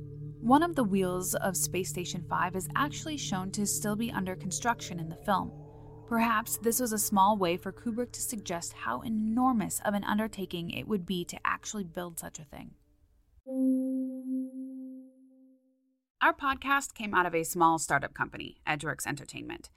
One 0.48 0.64
of 0.64 0.76
the 0.76 0.84
wheels 0.86 1.36
of 1.36 1.58
Space 1.58 1.90
Station 1.90 2.24
5 2.30 2.56
is 2.56 2.70
actually 2.74 3.18
shown 3.18 3.52
to 3.52 3.68
still 3.68 3.98
be 3.98 4.14
under 4.14 4.34
construction 4.34 4.98
in 4.98 5.10
the 5.10 5.18
film. 5.18 5.52
Perhaps 6.08 6.60
this 6.60 6.80
was 6.80 6.94
a 6.94 6.98
small 6.98 7.38
way 7.38 7.58
for 7.58 7.74
Kubrick 7.74 8.14
to 8.14 8.22
suggest 8.22 8.72
how 8.72 9.02
enormous 9.02 9.82
of 9.84 9.94
an 9.94 10.06
undertaking 10.06 10.70
it 10.70 10.88
would 10.88 11.06
be 11.06 11.26
to 11.26 11.38
actually 11.44 11.84
build 11.84 12.18
such 12.18 12.40
a 12.40 12.46
thing. 12.46 12.72
Our 16.22 16.34
podcast 16.34 16.94
came 16.94 17.14
out 17.14 17.26
of 17.26 17.36
a 17.36 17.44
small 17.44 17.78
startup 17.78 18.14
company, 18.14 18.56
Edgeworks 18.66 19.06
Entertainment. 19.06 19.70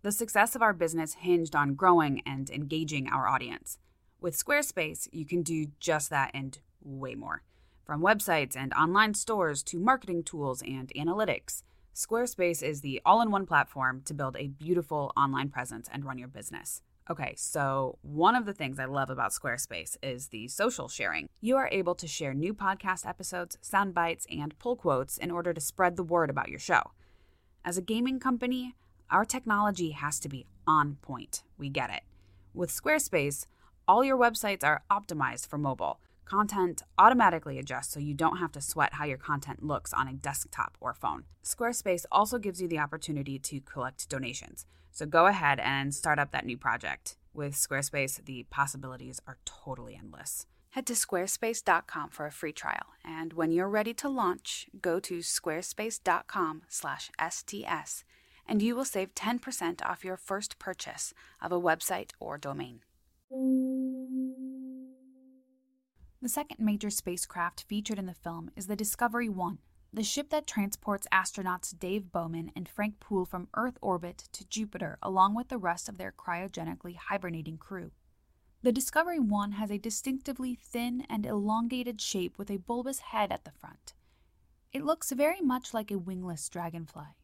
The 0.00 0.10
success 0.10 0.56
of 0.56 0.62
our 0.62 0.72
business 0.72 1.16
hinged 1.16 1.54
on 1.54 1.74
growing 1.74 2.22
and 2.24 2.48
engaging 2.48 3.08
our 3.08 3.28
audience. 3.28 3.76
With 4.22 4.42
Squarespace, 4.42 5.06
you 5.12 5.26
can 5.26 5.42
do 5.42 5.66
just 5.80 6.08
that 6.08 6.30
and 6.32 6.58
way 6.82 7.14
more. 7.14 7.42
From 7.84 8.00
websites 8.00 8.56
and 8.56 8.72
online 8.72 9.12
stores 9.12 9.62
to 9.64 9.78
marketing 9.78 10.22
tools 10.22 10.62
and 10.62 10.90
analytics, 10.96 11.62
Squarespace 11.94 12.62
is 12.62 12.80
the 12.80 12.98
all 13.04 13.20
in 13.20 13.30
one 13.30 13.44
platform 13.44 14.00
to 14.06 14.14
build 14.14 14.36
a 14.38 14.48
beautiful 14.48 15.12
online 15.18 15.50
presence 15.50 15.86
and 15.92 16.02
run 16.02 16.16
your 16.16 16.28
business. 16.28 16.80
Okay, 17.10 17.34
so 17.36 17.98
one 18.00 18.36
of 18.36 18.46
the 18.46 18.54
things 18.54 18.78
I 18.78 18.86
love 18.86 19.10
about 19.10 19.32
Squarespace 19.32 19.98
is 20.02 20.28
the 20.28 20.48
social 20.48 20.88
sharing. 20.88 21.28
You 21.42 21.58
are 21.58 21.68
able 21.70 21.94
to 21.96 22.08
share 22.08 22.32
new 22.32 22.54
podcast 22.54 23.06
episodes, 23.06 23.58
sound 23.60 23.92
bites, 23.92 24.26
and 24.30 24.58
pull 24.58 24.76
quotes 24.76 25.18
in 25.18 25.30
order 25.30 25.52
to 25.52 25.60
spread 25.60 25.96
the 25.96 26.02
word 26.02 26.30
about 26.30 26.48
your 26.48 26.58
show. 26.58 26.92
As 27.66 27.76
a 27.76 27.82
gaming 27.82 28.18
company, 28.18 28.76
our 29.10 29.26
technology 29.26 29.90
has 29.90 30.18
to 30.20 30.30
be 30.30 30.46
on 30.66 30.96
point. 31.02 31.42
We 31.58 31.68
get 31.68 31.90
it. 31.90 32.04
With 32.54 32.70
Squarespace, 32.70 33.44
all 33.86 34.02
your 34.02 34.16
websites 34.16 34.64
are 34.64 34.84
optimized 34.90 35.48
for 35.48 35.58
mobile. 35.58 36.00
Content 36.24 36.82
automatically 36.98 37.58
adjusts 37.58 37.92
so 37.92 38.00
you 38.00 38.14
don't 38.14 38.38
have 38.38 38.50
to 38.52 38.60
sweat 38.60 38.94
how 38.94 39.04
your 39.04 39.18
content 39.18 39.62
looks 39.62 39.92
on 39.92 40.08
a 40.08 40.14
desktop 40.14 40.76
or 40.80 40.94
phone. 40.94 41.24
Squarespace 41.42 42.06
also 42.10 42.38
gives 42.38 42.62
you 42.62 42.68
the 42.68 42.78
opportunity 42.78 43.38
to 43.38 43.60
collect 43.60 44.08
donations. 44.08 44.64
So 44.90 45.04
go 45.06 45.26
ahead 45.26 45.60
and 45.60 45.94
start 45.94 46.18
up 46.18 46.32
that 46.32 46.46
new 46.46 46.56
project. 46.56 47.18
With 47.32 47.54
Squarespace, 47.54 48.24
the 48.24 48.46
possibilities 48.50 49.20
are 49.26 49.38
totally 49.44 49.96
endless. 49.96 50.46
Head 50.70 50.86
to 50.86 50.94
squarespace.com 50.94 52.10
for 52.10 52.26
a 52.26 52.32
free 52.32 52.52
trial, 52.52 52.86
and 53.04 53.32
when 53.32 53.52
you're 53.52 53.68
ready 53.68 53.94
to 53.94 54.08
launch, 54.08 54.66
go 54.80 54.98
to 55.00 55.18
squarespace.com/sts 55.18 58.04
and 58.46 58.62
you 58.62 58.76
will 58.76 58.84
save 58.84 59.14
10% 59.14 59.82
off 59.84 60.04
your 60.04 60.16
first 60.16 60.58
purchase 60.58 61.14
of 61.40 61.52
a 61.52 61.60
website 61.60 62.10
or 62.20 62.38
domain. 62.38 62.80
The 66.24 66.30
second 66.30 66.58
major 66.58 66.88
spacecraft 66.88 67.64
featured 67.64 67.98
in 67.98 68.06
the 68.06 68.14
film 68.14 68.50
is 68.56 68.66
the 68.66 68.74
Discovery 68.74 69.28
1, 69.28 69.58
the 69.92 70.02
ship 70.02 70.30
that 70.30 70.46
transports 70.46 71.06
astronauts 71.12 71.78
Dave 71.78 72.12
Bowman 72.12 72.50
and 72.56 72.66
Frank 72.66 72.98
Poole 72.98 73.26
from 73.26 73.48
Earth 73.52 73.76
orbit 73.82 74.30
to 74.32 74.48
Jupiter 74.48 74.96
along 75.02 75.34
with 75.34 75.48
the 75.48 75.58
rest 75.58 75.86
of 75.86 75.98
their 75.98 76.10
cryogenically 76.10 76.96
hibernating 76.96 77.58
crew. 77.58 77.90
The 78.62 78.72
Discovery 78.72 79.18
1 79.18 79.52
has 79.52 79.70
a 79.70 79.76
distinctively 79.76 80.54
thin 80.54 81.04
and 81.10 81.26
elongated 81.26 82.00
shape 82.00 82.38
with 82.38 82.50
a 82.50 82.56
bulbous 82.56 83.00
head 83.00 83.30
at 83.30 83.44
the 83.44 83.52
front. 83.52 83.92
It 84.72 84.82
looks 84.82 85.12
very 85.12 85.42
much 85.42 85.74
like 85.74 85.90
a 85.90 85.98
wingless 85.98 86.48
dragonfly. 86.48 87.18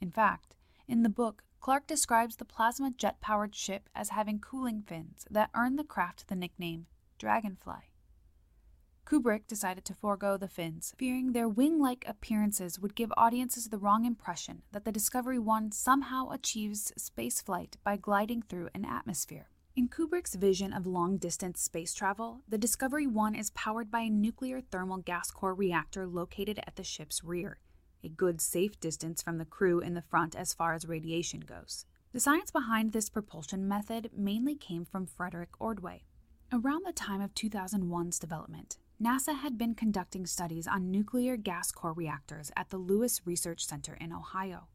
In 0.00 0.10
fact, 0.10 0.56
in 0.88 1.04
the 1.04 1.08
book, 1.08 1.44
Clarke 1.60 1.86
describes 1.86 2.34
the 2.34 2.44
plasma 2.44 2.90
jet 2.90 3.20
powered 3.20 3.54
ship 3.54 3.88
as 3.94 4.08
having 4.08 4.40
cooling 4.40 4.82
fins 4.82 5.28
that 5.30 5.50
earned 5.54 5.78
the 5.78 5.84
craft 5.84 6.26
the 6.26 6.34
nickname 6.34 6.86
Dragonfly. 7.18 7.91
Kubrick 9.04 9.46
decided 9.46 9.84
to 9.84 9.94
forego 9.94 10.36
the 10.36 10.48
fins, 10.48 10.94
fearing 10.96 11.32
their 11.32 11.48
wing 11.48 11.78
like 11.78 12.04
appearances 12.08 12.78
would 12.78 12.94
give 12.94 13.12
audiences 13.16 13.68
the 13.68 13.78
wrong 13.78 14.04
impression 14.04 14.62
that 14.72 14.84
the 14.84 14.92
Discovery 14.92 15.38
1 15.38 15.72
somehow 15.72 16.30
achieves 16.30 16.92
spaceflight 16.98 17.74
by 17.84 17.96
gliding 17.96 18.42
through 18.42 18.70
an 18.74 18.84
atmosphere. 18.84 19.50
In 19.74 19.88
Kubrick's 19.88 20.34
vision 20.34 20.72
of 20.72 20.86
long 20.86 21.16
distance 21.16 21.60
space 21.60 21.94
travel, 21.94 22.42
the 22.48 22.58
Discovery 22.58 23.06
1 23.06 23.34
is 23.34 23.50
powered 23.50 23.90
by 23.90 24.00
a 24.00 24.10
nuclear 24.10 24.60
thermal 24.60 24.98
gas 24.98 25.30
core 25.30 25.54
reactor 25.54 26.06
located 26.06 26.60
at 26.66 26.76
the 26.76 26.84
ship's 26.84 27.24
rear, 27.24 27.58
a 28.04 28.08
good 28.08 28.40
safe 28.40 28.78
distance 28.80 29.20
from 29.20 29.38
the 29.38 29.44
crew 29.44 29.80
in 29.80 29.94
the 29.94 30.02
front 30.02 30.34
as 30.34 30.54
far 30.54 30.74
as 30.74 30.86
radiation 30.86 31.40
goes. 31.40 31.86
The 32.12 32.20
science 32.20 32.50
behind 32.50 32.92
this 32.92 33.08
propulsion 33.08 33.66
method 33.66 34.10
mainly 34.14 34.54
came 34.54 34.84
from 34.84 35.06
Frederick 35.06 35.50
Ordway. 35.58 36.04
Around 36.52 36.84
the 36.84 36.92
time 36.92 37.22
of 37.22 37.34
2001's 37.34 38.18
development, 38.18 38.76
NASA 39.02 39.34
had 39.34 39.58
been 39.58 39.74
conducting 39.74 40.26
studies 40.26 40.68
on 40.68 40.92
nuclear 40.92 41.36
gas 41.36 41.72
core 41.72 41.92
reactors 41.92 42.52
at 42.56 42.70
the 42.70 42.76
Lewis 42.76 43.20
Research 43.24 43.66
Center 43.66 43.98
in 44.00 44.12
Ohio. 44.12 44.68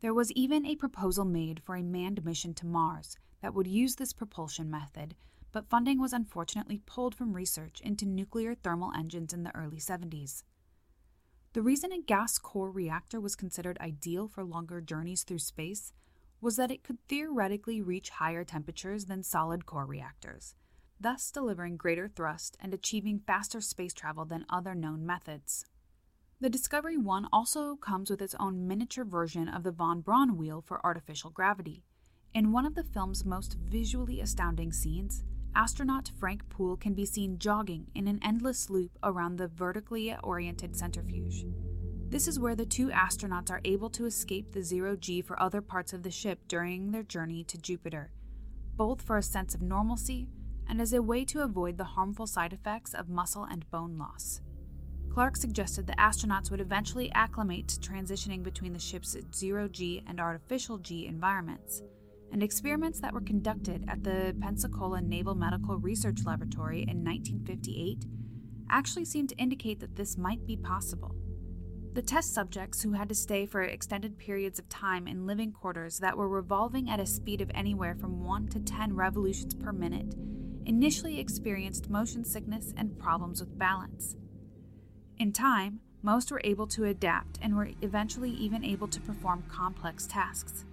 There 0.00 0.14
was 0.14 0.30
even 0.30 0.64
a 0.64 0.76
proposal 0.76 1.24
made 1.24 1.60
for 1.64 1.74
a 1.74 1.82
manned 1.82 2.24
mission 2.24 2.54
to 2.54 2.66
Mars 2.66 3.16
that 3.42 3.54
would 3.54 3.66
use 3.66 3.96
this 3.96 4.12
propulsion 4.12 4.70
method, 4.70 5.16
but 5.50 5.68
funding 5.68 6.00
was 6.00 6.12
unfortunately 6.12 6.82
pulled 6.86 7.16
from 7.16 7.32
research 7.32 7.80
into 7.80 8.06
nuclear 8.06 8.54
thermal 8.54 8.92
engines 8.96 9.32
in 9.32 9.42
the 9.42 9.56
early 9.56 9.78
70s. 9.78 10.44
The 11.52 11.62
reason 11.62 11.90
a 11.90 12.00
gas 12.00 12.38
core 12.38 12.70
reactor 12.70 13.18
was 13.18 13.34
considered 13.34 13.76
ideal 13.80 14.28
for 14.28 14.44
longer 14.44 14.80
journeys 14.80 15.24
through 15.24 15.40
space 15.40 15.92
was 16.40 16.54
that 16.54 16.70
it 16.70 16.84
could 16.84 16.98
theoretically 17.08 17.82
reach 17.82 18.10
higher 18.10 18.44
temperatures 18.44 19.06
than 19.06 19.24
solid 19.24 19.66
core 19.66 19.84
reactors 19.84 20.54
thus 21.00 21.30
delivering 21.30 21.76
greater 21.76 22.08
thrust 22.08 22.56
and 22.60 22.74
achieving 22.74 23.20
faster 23.26 23.60
space 23.60 23.94
travel 23.94 24.24
than 24.24 24.44
other 24.48 24.74
known 24.74 25.06
methods. 25.06 25.64
The 26.40 26.50
Discovery 26.50 26.96
1 26.96 27.28
also 27.32 27.76
comes 27.76 28.10
with 28.10 28.22
its 28.22 28.34
own 28.38 28.66
miniature 28.66 29.04
version 29.04 29.48
of 29.48 29.62
the 29.62 29.72
von 29.72 30.00
Braun 30.00 30.36
wheel 30.36 30.62
for 30.64 30.84
artificial 30.84 31.30
gravity. 31.30 31.82
In 32.34 32.52
one 32.52 32.66
of 32.66 32.74
the 32.74 32.84
film's 32.84 33.24
most 33.24 33.56
visually 33.68 34.20
astounding 34.20 34.72
scenes, 34.72 35.24
astronaut 35.54 36.12
Frank 36.18 36.48
Poole 36.48 36.76
can 36.76 36.94
be 36.94 37.06
seen 37.06 37.38
jogging 37.38 37.88
in 37.94 38.06
an 38.06 38.20
endless 38.22 38.70
loop 38.70 38.92
around 39.02 39.36
the 39.36 39.48
vertically 39.48 40.14
oriented 40.22 40.76
centrifuge. 40.76 41.44
This 42.08 42.28
is 42.28 42.38
where 42.38 42.54
the 42.54 42.64
two 42.64 42.88
astronauts 42.88 43.50
are 43.50 43.60
able 43.64 43.90
to 43.90 44.06
escape 44.06 44.52
the 44.52 44.62
zero 44.62 44.96
G 44.96 45.20
for 45.20 45.40
other 45.42 45.60
parts 45.60 45.92
of 45.92 46.02
the 46.02 46.10
ship 46.10 46.40
during 46.48 46.92
their 46.92 47.02
journey 47.02 47.44
to 47.44 47.58
Jupiter, 47.58 48.12
both 48.76 49.02
for 49.02 49.18
a 49.18 49.22
sense 49.22 49.54
of 49.54 49.60
normalcy 49.60 50.28
and 50.68 50.80
as 50.80 50.92
a 50.92 51.02
way 51.02 51.24
to 51.24 51.42
avoid 51.42 51.78
the 51.78 51.84
harmful 51.84 52.26
side 52.26 52.52
effects 52.52 52.94
of 52.94 53.08
muscle 53.08 53.44
and 53.44 53.68
bone 53.70 53.96
loss. 53.98 54.40
Clarke 55.10 55.36
suggested 55.36 55.86
the 55.86 55.94
astronauts 55.94 56.50
would 56.50 56.60
eventually 56.60 57.10
acclimate 57.12 57.66
to 57.68 57.80
transitioning 57.80 58.42
between 58.42 58.72
the 58.72 58.78
ship's 58.78 59.16
zero 59.34 59.66
G 59.66 60.02
and 60.06 60.20
artificial 60.20 60.78
G 60.78 61.06
environments, 61.06 61.82
and 62.30 62.42
experiments 62.42 63.00
that 63.00 63.12
were 63.12 63.20
conducted 63.20 63.84
at 63.88 64.04
the 64.04 64.36
Pensacola 64.40 65.00
Naval 65.00 65.34
Medical 65.34 65.78
Research 65.78 66.20
Laboratory 66.24 66.82
in 66.82 67.02
1958 67.04 68.04
actually 68.70 69.06
seemed 69.06 69.30
to 69.30 69.36
indicate 69.36 69.80
that 69.80 69.96
this 69.96 70.18
might 70.18 70.46
be 70.46 70.56
possible. 70.56 71.14
The 71.94 72.02
test 72.02 72.34
subjects, 72.34 72.82
who 72.82 72.92
had 72.92 73.08
to 73.08 73.14
stay 73.14 73.46
for 73.46 73.62
extended 73.62 74.18
periods 74.18 74.58
of 74.58 74.68
time 74.68 75.08
in 75.08 75.26
living 75.26 75.52
quarters 75.52 75.98
that 75.98 76.16
were 76.16 76.28
revolving 76.28 76.88
at 76.88 77.00
a 77.00 77.06
speed 77.06 77.40
of 77.40 77.50
anywhere 77.54 77.96
from 77.96 78.22
1 78.24 78.48
to 78.48 78.60
10 78.60 78.94
revolutions 78.94 79.54
per 79.54 79.72
minute, 79.72 80.14
initially 80.68 81.18
experienced 81.18 81.88
motion 81.88 82.24
sickness 82.24 82.74
and 82.76 82.98
problems 82.98 83.40
with 83.40 83.58
balance. 83.58 84.16
In 85.18 85.32
time, 85.32 85.80
most 86.02 86.30
were 86.30 86.42
able 86.44 86.66
to 86.68 86.84
adapt 86.84 87.38
and 87.40 87.56
were 87.56 87.70
eventually 87.80 88.30
even 88.30 88.62
able 88.62 88.86
to 88.88 89.00
perform 89.00 89.44
complex 89.50 90.06
tasks. 90.06 90.66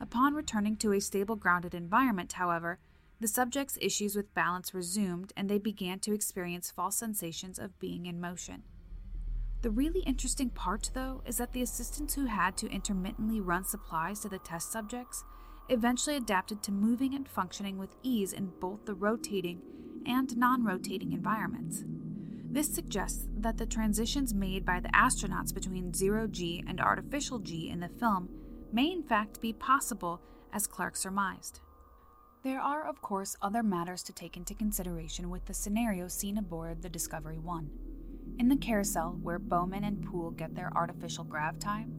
Upon 0.00 0.34
returning 0.34 0.76
to 0.76 0.92
a 0.92 1.00
stable 1.00 1.36
grounded 1.36 1.74
environment, 1.74 2.32
however, 2.32 2.78
the 3.20 3.28
subject's 3.28 3.78
issues 3.80 4.16
with 4.16 4.34
balance 4.34 4.72
resumed 4.72 5.32
and 5.36 5.50
they 5.50 5.58
began 5.58 5.98
to 6.00 6.14
experience 6.14 6.70
false 6.70 6.96
sensations 6.96 7.58
of 7.58 7.78
being 7.78 8.06
in 8.06 8.20
motion. 8.20 8.62
The 9.60 9.70
really 9.70 10.00
interesting 10.00 10.50
part, 10.50 10.92
though, 10.94 11.22
is 11.26 11.36
that 11.38 11.52
the 11.52 11.62
assistants 11.62 12.14
who 12.14 12.26
had 12.26 12.56
to 12.58 12.70
intermittently 12.70 13.40
run 13.40 13.64
supplies 13.64 14.20
to 14.20 14.28
the 14.28 14.38
test 14.38 14.72
subjects 14.72 15.24
eventually 15.68 16.16
adapted 16.16 16.62
to 16.62 16.72
moving 16.72 17.14
and 17.14 17.28
functioning 17.28 17.78
with 17.78 17.96
ease 18.02 18.32
in 18.32 18.52
both 18.60 18.84
the 18.86 18.94
rotating 18.94 19.60
and 20.06 20.36
non 20.36 20.64
rotating 20.64 21.12
environments. 21.12 21.84
This 22.50 22.74
suggests 22.74 23.28
that 23.36 23.58
the 23.58 23.66
transitions 23.66 24.32
made 24.32 24.64
by 24.64 24.80
the 24.80 24.88
astronauts 24.88 25.52
between 25.52 25.92
zero 25.92 26.26
G 26.26 26.64
and 26.66 26.80
artificial 26.80 27.38
G 27.38 27.68
in 27.68 27.80
the 27.80 27.88
film 27.88 28.30
may 28.72 28.90
in 28.90 29.02
fact 29.02 29.40
be 29.40 29.52
possible, 29.52 30.20
as 30.52 30.66
Clarke 30.66 30.96
surmised. 30.96 31.60
There 32.42 32.60
are, 32.60 32.88
of 32.88 33.02
course, 33.02 33.36
other 33.42 33.62
matters 33.62 34.02
to 34.04 34.12
take 34.12 34.36
into 34.36 34.54
consideration 34.54 35.28
with 35.28 35.44
the 35.44 35.54
scenario 35.54 36.08
seen 36.08 36.38
aboard 36.38 36.80
the 36.80 36.88
Discovery 36.88 37.38
1. 37.38 37.70
In 38.38 38.48
the 38.48 38.56
carousel, 38.56 39.18
where 39.22 39.38
Bowman 39.38 39.84
and 39.84 40.02
Poole 40.02 40.30
get 40.30 40.54
their 40.54 40.70
artificial 40.74 41.24
grav 41.24 41.58
time, 41.58 41.92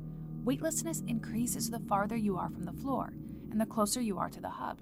weightlessness 0.44 1.04
increases 1.08 1.70
the 1.70 1.82
farther 1.82 2.16
you 2.16 2.38
are 2.38 2.50
from 2.50 2.64
the 2.64 2.74
floor, 2.74 3.14
and 3.52 3.60
the 3.60 3.66
closer 3.66 4.02
you 4.02 4.18
are 4.18 4.30
to 4.30 4.42
the 4.42 4.50
hub. 4.50 4.82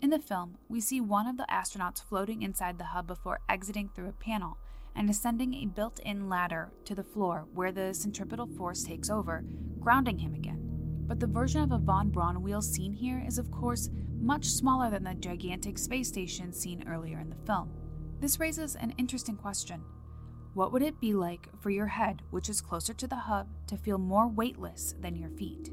In 0.00 0.10
the 0.10 0.18
film, 0.18 0.58
we 0.68 0.80
see 0.80 1.00
one 1.00 1.26
of 1.26 1.36
the 1.36 1.46
astronauts 1.50 2.02
floating 2.02 2.42
inside 2.42 2.78
the 2.78 2.84
hub 2.84 3.06
before 3.06 3.40
exiting 3.48 3.88
through 3.88 4.08
a 4.08 4.12
panel 4.12 4.58
and 4.94 5.08
ascending 5.08 5.54
a 5.54 5.66
built 5.66 6.00
in 6.00 6.28
ladder 6.28 6.70
to 6.84 6.94
the 6.94 7.04
floor 7.04 7.46
where 7.54 7.72
the 7.72 7.94
centripetal 7.94 8.46
force 8.46 8.82
takes 8.82 9.10
over, 9.10 9.44
grounding 9.78 10.18
him 10.18 10.34
again. 10.34 10.60
But 11.06 11.20
the 11.20 11.26
version 11.26 11.62
of 11.62 11.72
a 11.72 11.78
von 11.78 12.10
Braun 12.10 12.42
wheel 12.42 12.62
seen 12.62 12.92
here 12.92 13.22
is, 13.26 13.38
of 13.38 13.50
course, 13.50 13.90
much 14.20 14.46
smaller 14.46 14.90
than 14.90 15.04
the 15.04 15.14
gigantic 15.14 15.78
space 15.78 16.08
station 16.08 16.52
seen 16.52 16.84
earlier 16.88 17.20
in 17.20 17.30
the 17.30 17.46
film. 17.46 17.70
This 18.20 18.40
raises 18.40 18.76
an 18.76 18.94
interesting 18.98 19.36
question. 19.36 19.82
What 20.54 20.72
would 20.72 20.82
it 20.82 21.00
be 21.00 21.12
like 21.12 21.48
for 21.60 21.70
your 21.70 21.86
head, 21.86 22.22
which 22.30 22.48
is 22.48 22.60
closer 22.60 22.94
to 22.94 23.06
the 23.06 23.14
hub, 23.16 23.48
to 23.66 23.76
feel 23.76 23.98
more 23.98 24.26
weightless 24.26 24.94
than 25.00 25.14
your 25.14 25.30
feet? 25.30 25.70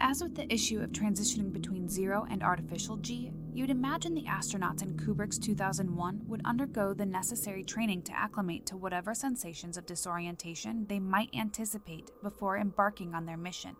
As 0.00 0.22
with 0.22 0.36
the 0.36 0.52
issue 0.52 0.80
of 0.80 0.92
transitioning 0.92 1.52
between 1.52 1.88
zero 1.88 2.24
and 2.30 2.42
artificial 2.42 2.96
G, 2.98 3.32
you'd 3.52 3.68
imagine 3.68 4.14
the 4.14 4.26
astronauts 4.26 4.82
in 4.82 4.96
Kubrick's 4.96 5.38
2001 5.38 6.22
would 6.28 6.40
undergo 6.44 6.94
the 6.94 7.04
necessary 7.04 7.64
training 7.64 8.02
to 8.02 8.16
acclimate 8.16 8.64
to 8.66 8.76
whatever 8.76 9.12
sensations 9.12 9.76
of 9.76 9.86
disorientation 9.86 10.86
they 10.88 11.00
might 11.00 11.34
anticipate 11.34 12.12
before 12.22 12.58
embarking 12.58 13.12
on 13.12 13.26
their 13.26 13.36
mission. 13.36 13.74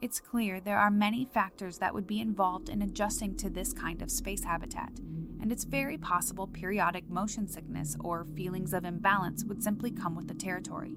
It's 0.00 0.18
clear 0.18 0.60
there 0.60 0.78
are 0.78 0.90
many 0.90 1.26
factors 1.26 1.76
that 1.78 1.92
would 1.92 2.06
be 2.06 2.22
involved 2.22 2.70
in 2.70 2.80
adjusting 2.80 3.36
to 3.36 3.50
this 3.50 3.74
kind 3.74 4.00
of 4.00 4.10
space 4.10 4.42
habitat, 4.42 4.98
and 5.42 5.52
it's 5.52 5.64
very 5.64 5.98
possible 5.98 6.46
periodic 6.46 7.10
motion 7.10 7.46
sickness 7.46 7.96
or 8.00 8.24
feelings 8.24 8.72
of 8.72 8.86
imbalance 8.86 9.44
would 9.44 9.62
simply 9.62 9.90
come 9.90 10.16
with 10.16 10.26
the 10.26 10.34
territory. 10.34 10.94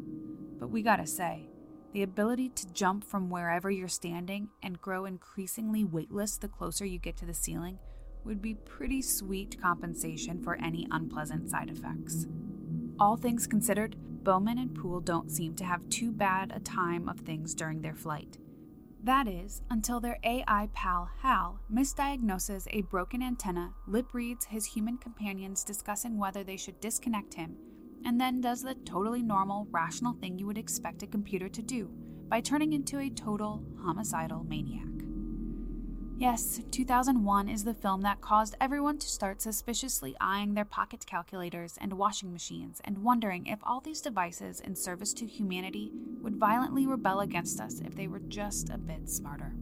But 0.58 0.70
we 0.70 0.82
gotta 0.82 1.06
say, 1.06 1.50
the 1.94 2.04
ability 2.04 2.50
to 2.50 2.68
jump 2.74 3.04
from 3.04 3.30
wherever 3.30 3.70
you're 3.70 3.88
standing 3.88 4.50
and 4.64 4.82
grow 4.82 5.06
increasingly 5.06 5.84
weightless 5.84 6.38
the 6.38 6.48
closer 6.48 6.86
you 6.86 6.98
get 6.98 7.16
to 7.18 7.26
the 7.26 7.34
ceiling 7.34 7.78
would 8.26 8.42
be 8.42 8.56
pretty 8.56 9.02
sweet 9.02 9.62
compensation 9.62 10.42
for 10.42 10.56
any 10.56 10.88
unpleasant 10.92 11.50
side 11.50 11.70
effects. 11.70 12.26
All 13.00 13.16
things 13.16 13.46
considered, 13.46 13.96
Bowman 14.24 14.58
and 14.58 14.74
Poole 14.74 15.02
don't 15.02 15.32
seem 15.32 15.56
to 15.56 15.66
have 15.66 15.88
too 15.90 16.12
bad 16.12 16.52
a 16.56 16.60
time 16.60 17.08
of 17.08 17.20
things 17.20 17.54
during 17.54 17.82
their 17.82 17.96
flight. 17.96 18.38
That 19.04 19.28
is, 19.28 19.62
until 19.70 20.00
their 20.00 20.18
AI 20.24 20.70
pal 20.74 21.10
Hal 21.20 21.60
misdiagnoses 21.72 22.68
a 22.72 22.84
broken 22.84 23.22
antenna, 23.22 23.74
lip 23.86 24.14
reads 24.14 24.46
his 24.46 24.66
human 24.66 24.98
companions 24.98 25.66
discussing 25.66 26.18
whether 26.18 26.44
they 26.44 26.56
should 26.56 26.80
disconnect 26.80 27.34
him, 27.34 27.58
and 28.06 28.20
then 28.20 28.42
does 28.42 28.62
the 28.62 28.76
totally 28.76 29.22
normal, 29.22 29.68
rational 29.72 30.14
thing 30.14 30.38
you 30.38 30.46
would 30.46 30.58
expect 30.58 31.04
a 31.04 31.08
computer 31.08 31.50
to 31.50 31.62
do 31.62 31.90
by 32.28 32.42
turning 32.42 32.74
into 32.74 33.00
a 33.00 33.10
total 33.10 33.64
homicidal 33.82 34.44
maniac. 34.44 34.88
Yes, 36.18 36.62
2001 36.72 37.50
is 37.50 37.64
the 37.64 37.74
film 37.74 38.02
that 38.02 38.22
caused 38.22 38.56
everyone 38.62 38.98
to 39.00 39.08
start 39.08 39.42
suspiciously 39.42 40.16
eyeing 40.22 40.54
their 40.54 40.64
pocket 40.64 41.06
calculators 41.06 41.76
and 41.82 41.94
washing 41.94 42.32
machines 42.32 42.80
and 42.86 43.00
wondering 43.00 43.48
if 43.48 43.60
all 43.64 43.82
these 43.82 44.00
devices 44.00 44.60
in 44.60 44.76
service 44.76 45.14
to 45.16 45.26
humanity 45.26 45.92
would 46.22 46.36
violently 46.36 46.86
rebel 46.88 47.20
against 47.20 47.60
us 47.60 47.82
if 47.84 47.96
they 47.96 48.08
were 48.08 48.20
just 48.20 48.70
a 48.70 48.78
bit 48.78 49.10
smarter. 49.10 49.54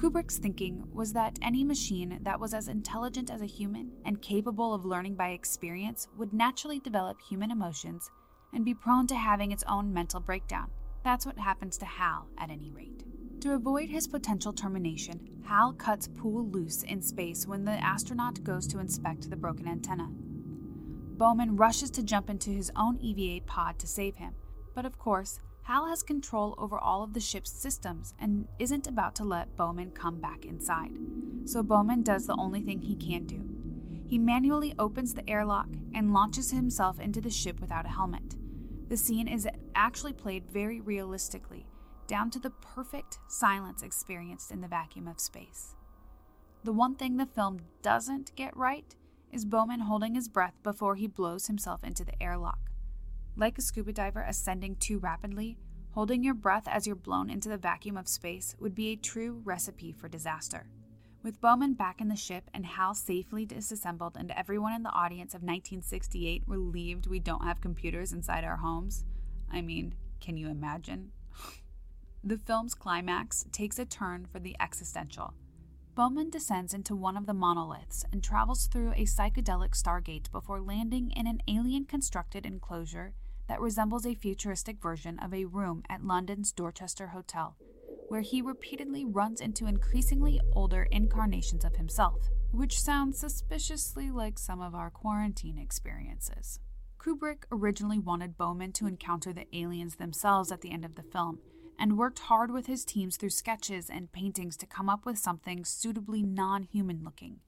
Kubrick's 0.00 0.38
thinking 0.38 0.82
was 0.94 1.12
that 1.12 1.38
any 1.42 1.62
machine 1.62 2.20
that 2.22 2.40
was 2.40 2.54
as 2.54 2.68
intelligent 2.68 3.30
as 3.30 3.42
a 3.42 3.46
human 3.46 3.92
and 4.06 4.22
capable 4.22 4.72
of 4.72 4.86
learning 4.86 5.14
by 5.14 5.28
experience 5.28 6.08
would 6.16 6.32
naturally 6.32 6.80
develop 6.80 7.20
human 7.20 7.50
emotions 7.50 8.10
and 8.54 8.64
be 8.64 8.72
prone 8.72 9.06
to 9.08 9.14
having 9.14 9.52
its 9.52 9.62
own 9.68 9.92
mental 9.92 10.18
breakdown. 10.18 10.70
That's 11.04 11.26
what 11.26 11.38
happens 11.38 11.76
to 11.78 11.84
Hal, 11.84 12.28
at 12.38 12.48
any 12.48 12.70
rate. 12.70 13.04
To 13.42 13.52
avoid 13.52 13.90
his 13.90 14.08
potential 14.08 14.54
termination, 14.54 15.20
Hal 15.44 15.74
cuts 15.74 16.08
Poole 16.08 16.48
loose 16.48 16.82
in 16.82 17.02
space 17.02 17.46
when 17.46 17.66
the 17.66 17.72
astronaut 17.72 18.42
goes 18.42 18.66
to 18.68 18.78
inspect 18.78 19.28
the 19.28 19.36
broken 19.36 19.68
antenna. 19.68 20.08
Bowman 21.18 21.56
rushes 21.56 21.90
to 21.90 22.02
jump 22.02 22.30
into 22.30 22.48
his 22.48 22.72
own 22.74 22.96
EVA 23.02 23.44
pod 23.44 23.78
to 23.78 23.86
save 23.86 24.16
him, 24.16 24.32
but 24.74 24.86
of 24.86 24.98
course, 24.98 25.40
Hal 25.62 25.86
has 25.86 26.02
control 26.02 26.54
over 26.58 26.78
all 26.78 27.02
of 27.02 27.12
the 27.12 27.20
ship's 27.20 27.50
systems 27.50 28.14
and 28.18 28.48
isn't 28.58 28.86
about 28.86 29.14
to 29.16 29.24
let 29.24 29.56
Bowman 29.56 29.90
come 29.92 30.20
back 30.20 30.44
inside. 30.44 30.92
So 31.44 31.62
Bowman 31.62 32.02
does 32.02 32.26
the 32.26 32.36
only 32.36 32.60
thing 32.60 32.80
he 32.80 32.96
can 32.96 33.24
do. 33.24 33.44
He 34.06 34.18
manually 34.18 34.74
opens 34.78 35.14
the 35.14 35.28
airlock 35.30 35.68
and 35.94 36.12
launches 36.12 36.50
himself 36.50 36.98
into 36.98 37.20
the 37.20 37.30
ship 37.30 37.60
without 37.60 37.86
a 37.86 37.90
helmet. 37.90 38.36
The 38.88 38.96
scene 38.96 39.28
is 39.28 39.46
actually 39.76 40.14
played 40.14 40.50
very 40.50 40.80
realistically, 40.80 41.66
down 42.08 42.30
to 42.30 42.40
the 42.40 42.50
perfect 42.50 43.20
silence 43.28 43.82
experienced 43.82 44.50
in 44.50 44.62
the 44.62 44.68
vacuum 44.68 45.06
of 45.06 45.20
space. 45.20 45.76
The 46.64 46.72
one 46.72 46.96
thing 46.96 47.16
the 47.16 47.26
film 47.26 47.60
doesn't 47.82 48.34
get 48.34 48.56
right 48.56 48.96
is 49.30 49.44
Bowman 49.44 49.80
holding 49.80 50.16
his 50.16 50.28
breath 50.28 50.54
before 50.64 50.96
he 50.96 51.06
blows 51.06 51.46
himself 51.46 51.84
into 51.84 52.04
the 52.04 52.20
airlock. 52.20 52.69
Like 53.40 53.56
a 53.56 53.62
scuba 53.62 53.94
diver 53.94 54.20
ascending 54.20 54.76
too 54.76 54.98
rapidly, 54.98 55.56
holding 55.92 56.22
your 56.22 56.34
breath 56.34 56.68
as 56.68 56.86
you're 56.86 56.94
blown 56.94 57.30
into 57.30 57.48
the 57.48 57.56
vacuum 57.56 57.96
of 57.96 58.06
space 58.06 58.54
would 58.60 58.74
be 58.74 58.88
a 58.88 58.96
true 58.96 59.40
recipe 59.46 59.92
for 59.92 60.10
disaster. 60.10 60.68
With 61.22 61.40
Bowman 61.40 61.72
back 61.72 62.02
in 62.02 62.08
the 62.08 62.16
ship 62.16 62.50
and 62.52 62.66
Hal 62.66 62.92
safely 62.92 63.46
disassembled 63.46 64.18
and 64.18 64.30
everyone 64.32 64.74
in 64.74 64.82
the 64.82 64.92
audience 64.92 65.32
of 65.32 65.40
1968 65.40 66.42
relieved 66.46 67.06
we 67.06 67.18
don't 67.18 67.42
have 67.42 67.62
computers 67.62 68.12
inside 68.12 68.44
our 68.44 68.58
homes, 68.58 69.06
I 69.50 69.62
mean, 69.62 69.94
can 70.20 70.36
you 70.36 70.50
imagine? 70.50 71.12
The 72.22 72.36
film's 72.36 72.74
climax 72.74 73.46
takes 73.50 73.78
a 73.78 73.86
turn 73.86 74.26
for 74.30 74.38
the 74.38 74.54
existential. 74.60 75.32
Bowman 75.94 76.28
descends 76.28 76.74
into 76.74 76.94
one 76.94 77.16
of 77.16 77.24
the 77.24 77.32
monoliths 77.32 78.04
and 78.12 78.22
travels 78.22 78.66
through 78.66 78.92
a 78.92 79.06
psychedelic 79.06 79.70
stargate 79.70 80.30
before 80.30 80.60
landing 80.60 81.10
in 81.12 81.26
an 81.26 81.40
alien 81.48 81.86
constructed 81.86 82.44
enclosure 82.44 83.14
that 83.50 83.60
resembles 83.60 84.06
a 84.06 84.14
futuristic 84.14 84.80
version 84.80 85.18
of 85.18 85.34
a 85.34 85.44
room 85.44 85.82
at 85.90 86.04
London's 86.04 86.52
Dorchester 86.52 87.08
Hotel, 87.08 87.56
where 88.06 88.20
he 88.20 88.40
repeatedly 88.40 89.04
runs 89.04 89.40
into 89.40 89.66
increasingly 89.66 90.40
older 90.52 90.86
incarnations 90.92 91.64
of 91.64 91.74
himself, 91.74 92.30
which 92.52 92.80
sounds 92.80 93.18
suspiciously 93.18 94.08
like 94.08 94.38
some 94.38 94.60
of 94.60 94.72
our 94.72 94.88
quarantine 94.88 95.58
experiences. 95.58 96.60
Kubrick 97.00 97.42
originally 97.50 97.98
wanted 97.98 98.38
Bowman 98.38 98.70
to 98.74 98.86
encounter 98.86 99.32
the 99.32 99.48
aliens 99.52 99.96
themselves 99.96 100.52
at 100.52 100.60
the 100.60 100.70
end 100.70 100.84
of 100.84 100.94
the 100.94 101.02
film 101.02 101.40
and 101.76 101.98
worked 101.98 102.20
hard 102.20 102.52
with 102.52 102.66
his 102.66 102.84
teams 102.84 103.16
through 103.16 103.30
sketches 103.30 103.90
and 103.90 104.12
paintings 104.12 104.56
to 104.58 104.66
come 104.66 104.88
up 104.88 105.04
with 105.04 105.18
something 105.18 105.64
suitably 105.64 106.22
non 106.22 106.62
human 106.62 107.02
looking. 107.02 107.40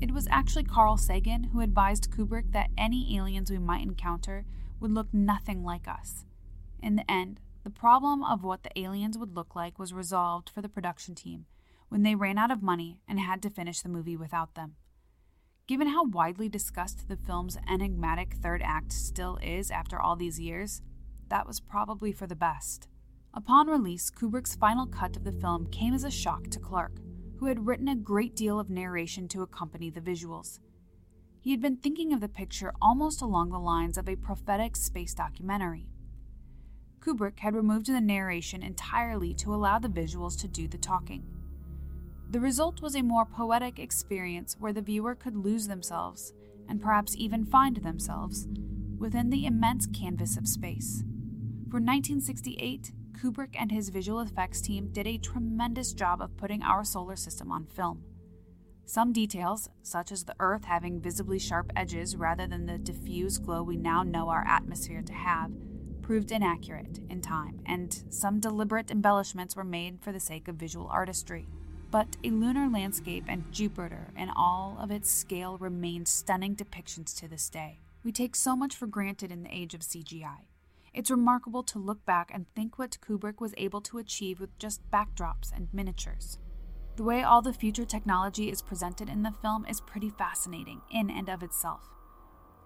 It 0.00 0.12
was 0.12 0.26
actually 0.30 0.64
Carl 0.64 0.96
Sagan 0.96 1.44
who 1.44 1.60
advised 1.60 2.10
Kubrick 2.10 2.52
that 2.52 2.70
any 2.78 3.14
aliens 3.18 3.50
we 3.50 3.58
might 3.58 3.82
encounter 3.82 4.46
would 4.80 4.92
look 4.92 5.12
nothing 5.12 5.64
like 5.64 5.88
us. 5.88 6.24
In 6.82 6.96
the 6.96 7.10
end, 7.10 7.40
the 7.64 7.70
problem 7.70 8.22
of 8.22 8.44
what 8.44 8.62
the 8.62 8.78
aliens 8.78 9.18
would 9.18 9.34
look 9.34 9.56
like 9.56 9.78
was 9.78 9.92
resolved 9.92 10.50
for 10.50 10.62
the 10.62 10.68
production 10.68 11.14
team 11.14 11.46
when 11.88 12.02
they 12.02 12.14
ran 12.14 12.38
out 12.38 12.50
of 12.50 12.62
money 12.62 13.00
and 13.08 13.20
had 13.20 13.42
to 13.42 13.50
finish 13.50 13.80
the 13.80 13.88
movie 13.88 14.16
without 14.16 14.54
them. 14.54 14.74
Given 15.66 15.88
how 15.88 16.04
widely 16.04 16.48
discussed 16.48 17.08
the 17.08 17.16
film's 17.16 17.58
enigmatic 17.68 18.34
third 18.34 18.62
act 18.62 18.92
still 18.92 19.38
is 19.42 19.70
after 19.70 20.00
all 20.00 20.14
these 20.14 20.38
years, 20.38 20.80
that 21.28 21.46
was 21.46 21.58
probably 21.58 22.12
for 22.12 22.26
the 22.26 22.36
best. 22.36 22.88
Upon 23.34 23.66
release, 23.66 24.10
Kubrick's 24.10 24.54
final 24.54 24.86
cut 24.86 25.16
of 25.16 25.24
the 25.24 25.32
film 25.32 25.66
came 25.66 25.92
as 25.92 26.04
a 26.04 26.10
shock 26.10 26.48
to 26.50 26.60
Clarke, 26.60 27.00
who 27.38 27.46
had 27.46 27.66
written 27.66 27.88
a 27.88 27.96
great 27.96 28.36
deal 28.36 28.60
of 28.60 28.70
narration 28.70 29.28
to 29.28 29.42
accompany 29.42 29.90
the 29.90 30.00
visuals. 30.00 30.60
He 31.46 31.52
had 31.52 31.60
been 31.60 31.76
thinking 31.76 32.12
of 32.12 32.20
the 32.20 32.28
picture 32.28 32.72
almost 32.82 33.22
along 33.22 33.50
the 33.50 33.60
lines 33.60 33.96
of 33.96 34.08
a 34.08 34.16
prophetic 34.16 34.74
space 34.74 35.14
documentary. 35.14 35.86
Kubrick 36.98 37.38
had 37.38 37.54
removed 37.54 37.86
the 37.86 38.00
narration 38.00 38.64
entirely 38.64 39.32
to 39.34 39.54
allow 39.54 39.78
the 39.78 39.86
visuals 39.86 40.36
to 40.40 40.48
do 40.48 40.66
the 40.66 40.76
talking. 40.76 41.24
The 42.32 42.40
result 42.40 42.82
was 42.82 42.96
a 42.96 43.02
more 43.02 43.24
poetic 43.24 43.78
experience 43.78 44.56
where 44.58 44.72
the 44.72 44.82
viewer 44.82 45.14
could 45.14 45.36
lose 45.36 45.68
themselves, 45.68 46.32
and 46.68 46.82
perhaps 46.82 47.14
even 47.14 47.46
find 47.46 47.76
themselves, 47.76 48.48
within 48.98 49.30
the 49.30 49.46
immense 49.46 49.86
canvas 49.86 50.36
of 50.36 50.48
space. 50.48 51.04
For 51.70 51.78
1968, 51.78 52.90
Kubrick 53.12 53.54
and 53.56 53.70
his 53.70 53.90
visual 53.90 54.18
effects 54.18 54.60
team 54.60 54.88
did 54.90 55.06
a 55.06 55.16
tremendous 55.16 55.92
job 55.92 56.20
of 56.20 56.36
putting 56.36 56.64
our 56.64 56.82
solar 56.82 57.14
system 57.14 57.52
on 57.52 57.66
film. 57.66 58.02
Some 58.88 59.12
details, 59.12 59.68
such 59.82 60.12
as 60.12 60.22
the 60.22 60.36
Earth 60.38 60.64
having 60.64 61.00
visibly 61.00 61.40
sharp 61.40 61.72
edges 61.74 62.14
rather 62.14 62.46
than 62.46 62.66
the 62.66 62.78
diffuse 62.78 63.36
glow 63.36 63.64
we 63.64 63.76
now 63.76 64.04
know 64.04 64.28
our 64.28 64.46
atmosphere 64.46 65.02
to 65.02 65.12
have, 65.12 65.50
proved 66.02 66.30
inaccurate 66.30 67.00
in 67.10 67.20
time, 67.20 67.58
and 67.66 68.04
some 68.10 68.38
deliberate 68.38 68.92
embellishments 68.92 69.56
were 69.56 69.64
made 69.64 69.98
for 70.00 70.12
the 70.12 70.20
sake 70.20 70.46
of 70.46 70.54
visual 70.54 70.86
artistry. 70.86 71.48
But 71.90 72.16
a 72.22 72.30
lunar 72.30 72.68
landscape 72.68 73.24
and 73.26 73.50
Jupiter 73.50 74.12
in 74.16 74.30
all 74.30 74.76
of 74.80 74.92
its 74.92 75.10
scale 75.10 75.58
remain 75.58 76.06
stunning 76.06 76.54
depictions 76.54 77.12
to 77.18 77.26
this 77.26 77.50
day. 77.50 77.80
We 78.04 78.12
take 78.12 78.36
so 78.36 78.54
much 78.54 78.76
for 78.76 78.86
granted 78.86 79.32
in 79.32 79.42
the 79.42 79.52
age 79.52 79.74
of 79.74 79.80
CGI. 79.80 80.46
It's 80.94 81.10
remarkable 81.10 81.64
to 81.64 81.80
look 81.80 82.06
back 82.06 82.30
and 82.32 82.46
think 82.54 82.78
what 82.78 82.98
Kubrick 83.00 83.40
was 83.40 83.52
able 83.56 83.80
to 83.80 83.98
achieve 83.98 84.38
with 84.38 84.56
just 84.60 84.88
backdrops 84.92 85.52
and 85.52 85.66
miniatures. 85.72 86.38
The 86.96 87.02
way 87.02 87.22
all 87.22 87.42
the 87.42 87.52
future 87.52 87.84
technology 87.84 88.50
is 88.50 88.62
presented 88.62 89.10
in 89.10 89.22
the 89.22 89.34
film 89.42 89.66
is 89.68 89.82
pretty 89.82 90.08
fascinating 90.08 90.80
in 90.90 91.10
and 91.10 91.28
of 91.28 91.42
itself. 91.42 91.90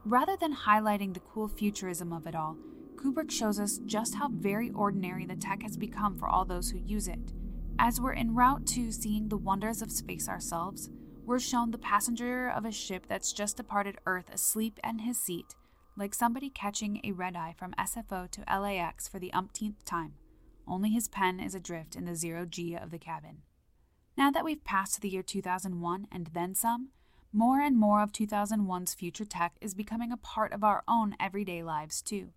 Rather 0.04 0.36
than 0.36 0.54
highlighting 0.54 1.12
the 1.12 1.20
cool 1.20 1.48
futurism 1.48 2.12
of 2.12 2.28
it 2.28 2.36
all, 2.36 2.56
Kubrick 2.94 3.30
shows 3.32 3.58
us 3.58 3.78
just 3.86 4.14
how 4.14 4.28
very 4.28 4.70
ordinary 4.70 5.26
the 5.26 5.34
tech 5.34 5.64
has 5.64 5.76
become 5.76 6.16
for 6.16 6.28
all 6.28 6.44
those 6.44 6.70
who 6.70 6.78
use 6.78 7.08
it. 7.08 7.32
As 7.80 8.00
we're 8.00 8.12
en 8.12 8.36
route 8.36 8.66
to 8.68 8.92
seeing 8.92 9.28
the 9.28 9.36
wonders 9.36 9.82
of 9.82 9.90
space 9.90 10.28
ourselves, 10.28 10.90
we're 11.26 11.40
shown 11.40 11.72
the 11.72 11.78
passenger 11.78 12.48
of 12.48 12.64
a 12.64 12.70
ship 12.70 13.06
that's 13.08 13.32
just 13.32 13.56
departed 13.56 13.98
Earth 14.06 14.30
asleep 14.32 14.78
in 14.84 15.00
his 15.00 15.18
seat, 15.18 15.56
like 15.96 16.14
somebody 16.14 16.50
catching 16.50 17.00
a 17.02 17.10
red 17.10 17.34
eye 17.34 17.54
from 17.58 17.72
SFO 17.72 18.30
to 18.30 18.44
LAX 18.60 19.08
for 19.08 19.18
the 19.18 19.32
umpteenth 19.32 19.84
time. 19.84 20.14
Only 20.68 20.90
his 20.90 21.08
pen 21.08 21.40
is 21.40 21.56
adrift 21.56 21.96
in 21.96 22.04
the 22.04 22.14
zero 22.14 22.46
G 22.46 22.76
of 22.76 22.92
the 22.92 22.98
cabin. 22.98 23.38
Now 24.20 24.30
that 24.32 24.44
we've 24.44 24.62
passed 24.64 25.00
the 25.00 25.08
year 25.08 25.22
2001 25.22 26.06
and 26.12 26.26
then 26.34 26.54
some, 26.54 26.90
more 27.32 27.58
and 27.58 27.74
more 27.74 28.02
of 28.02 28.12
2001's 28.12 28.92
future 28.92 29.24
tech 29.24 29.54
is 29.62 29.72
becoming 29.72 30.12
a 30.12 30.18
part 30.18 30.52
of 30.52 30.62
our 30.62 30.82
own 30.86 31.16
everyday 31.18 31.62
lives, 31.62 32.02
too. 32.02 32.34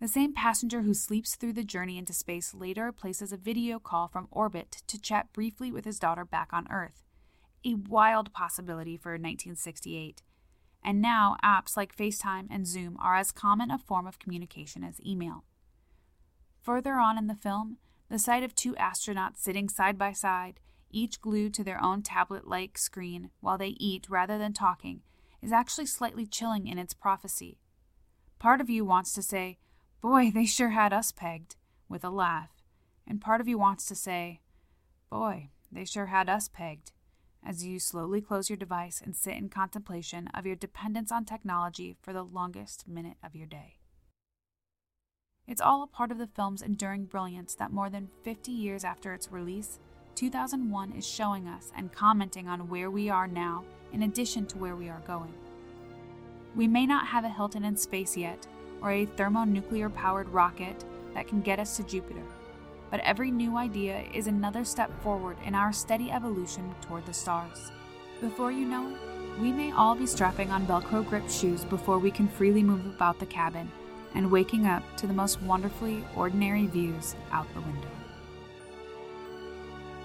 The 0.00 0.08
same 0.08 0.34
passenger 0.34 0.82
who 0.82 0.94
sleeps 0.94 1.36
through 1.36 1.52
the 1.52 1.62
journey 1.62 1.96
into 1.96 2.12
space 2.12 2.52
later 2.52 2.90
places 2.90 3.32
a 3.32 3.36
video 3.36 3.78
call 3.78 4.08
from 4.08 4.26
orbit 4.32 4.82
to 4.88 5.00
chat 5.00 5.32
briefly 5.32 5.70
with 5.70 5.84
his 5.84 6.00
daughter 6.00 6.24
back 6.24 6.48
on 6.52 6.66
Earth. 6.72 7.04
A 7.64 7.74
wild 7.74 8.32
possibility 8.32 8.96
for 8.96 9.12
1968. 9.12 10.24
And 10.82 11.00
now, 11.00 11.36
apps 11.40 11.76
like 11.76 11.96
FaceTime 11.96 12.48
and 12.50 12.66
Zoom 12.66 12.96
are 12.98 13.14
as 13.14 13.30
common 13.30 13.70
a 13.70 13.78
form 13.78 14.08
of 14.08 14.18
communication 14.18 14.82
as 14.82 15.00
email. 15.06 15.44
Further 16.62 16.94
on 16.94 17.16
in 17.16 17.28
the 17.28 17.36
film, 17.36 17.76
the 18.10 18.18
sight 18.18 18.42
of 18.42 18.56
two 18.56 18.74
astronauts 18.74 19.36
sitting 19.36 19.68
side 19.68 19.96
by 19.96 20.10
side, 20.10 20.58
each 20.90 21.20
glued 21.20 21.54
to 21.54 21.64
their 21.64 21.82
own 21.82 22.02
tablet 22.02 22.46
like 22.46 22.78
screen 22.78 23.30
while 23.40 23.58
they 23.58 23.76
eat 23.78 24.06
rather 24.08 24.38
than 24.38 24.52
talking, 24.52 25.02
is 25.42 25.52
actually 25.52 25.86
slightly 25.86 26.26
chilling 26.26 26.66
in 26.66 26.78
its 26.78 26.94
prophecy. 26.94 27.58
Part 28.38 28.60
of 28.60 28.70
you 28.70 28.84
wants 28.84 29.12
to 29.14 29.22
say, 29.22 29.58
Boy, 30.00 30.30
they 30.34 30.46
sure 30.46 30.70
had 30.70 30.92
us 30.92 31.12
pegged, 31.12 31.56
with 31.88 32.04
a 32.04 32.10
laugh, 32.10 32.62
and 33.06 33.20
part 33.20 33.40
of 33.40 33.48
you 33.48 33.58
wants 33.58 33.86
to 33.86 33.94
say, 33.94 34.40
Boy, 35.10 35.50
they 35.70 35.84
sure 35.84 36.06
had 36.06 36.28
us 36.28 36.48
pegged, 36.48 36.92
as 37.44 37.64
you 37.64 37.78
slowly 37.78 38.20
close 38.20 38.50
your 38.50 38.56
device 38.56 39.00
and 39.00 39.14
sit 39.14 39.36
in 39.36 39.48
contemplation 39.48 40.28
of 40.34 40.46
your 40.46 40.56
dependence 40.56 41.12
on 41.12 41.24
technology 41.24 41.96
for 42.02 42.12
the 42.12 42.24
longest 42.24 42.88
minute 42.88 43.16
of 43.22 43.34
your 43.34 43.46
day. 43.46 43.78
It's 45.46 45.60
all 45.60 45.82
a 45.82 45.86
part 45.86 46.10
of 46.10 46.18
the 46.18 46.26
film's 46.26 46.60
enduring 46.60 47.04
brilliance 47.06 47.54
that 47.54 47.72
more 47.72 47.88
than 47.88 48.10
50 48.24 48.50
years 48.50 48.82
after 48.82 49.14
its 49.14 49.30
release, 49.30 49.78
2001 50.16 50.92
is 50.92 51.06
showing 51.06 51.46
us 51.46 51.70
and 51.76 51.92
commenting 51.92 52.48
on 52.48 52.68
where 52.68 52.90
we 52.90 53.10
are 53.10 53.28
now 53.28 53.62
in 53.92 54.02
addition 54.02 54.46
to 54.46 54.56
where 54.56 54.74
we 54.74 54.88
are 54.88 55.02
going. 55.06 55.32
We 56.54 56.66
may 56.66 56.86
not 56.86 57.06
have 57.06 57.24
a 57.24 57.28
Hilton 57.28 57.64
in 57.64 57.76
space 57.76 58.16
yet, 58.16 58.46
or 58.80 58.92
a 58.92 59.04
thermonuclear 59.04 59.90
powered 59.90 60.28
rocket 60.30 60.86
that 61.12 61.28
can 61.28 61.42
get 61.42 61.58
us 61.58 61.76
to 61.76 61.82
Jupiter, 61.82 62.22
but 62.90 63.00
every 63.00 63.30
new 63.30 63.58
idea 63.58 64.04
is 64.14 64.26
another 64.26 64.64
step 64.64 64.90
forward 65.02 65.36
in 65.44 65.54
our 65.54 65.70
steady 65.70 66.10
evolution 66.10 66.74
toward 66.80 67.04
the 67.04 67.12
stars. 67.12 67.70
Before 68.22 68.50
you 68.50 68.64
know 68.64 68.88
it, 68.88 69.40
we 69.40 69.52
may 69.52 69.70
all 69.72 69.94
be 69.94 70.06
strapping 70.06 70.50
on 70.50 70.66
Velcro 70.66 71.06
grip 71.06 71.28
shoes 71.28 71.62
before 71.62 71.98
we 71.98 72.10
can 72.10 72.26
freely 72.26 72.62
move 72.62 72.86
about 72.86 73.18
the 73.18 73.26
cabin 73.26 73.70
and 74.14 74.30
waking 74.30 74.66
up 74.66 74.82
to 74.96 75.06
the 75.06 75.12
most 75.12 75.42
wonderfully 75.42 76.02
ordinary 76.16 76.66
views 76.66 77.14
out 77.32 77.46
the 77.52 77.60
window. 77.60 77.95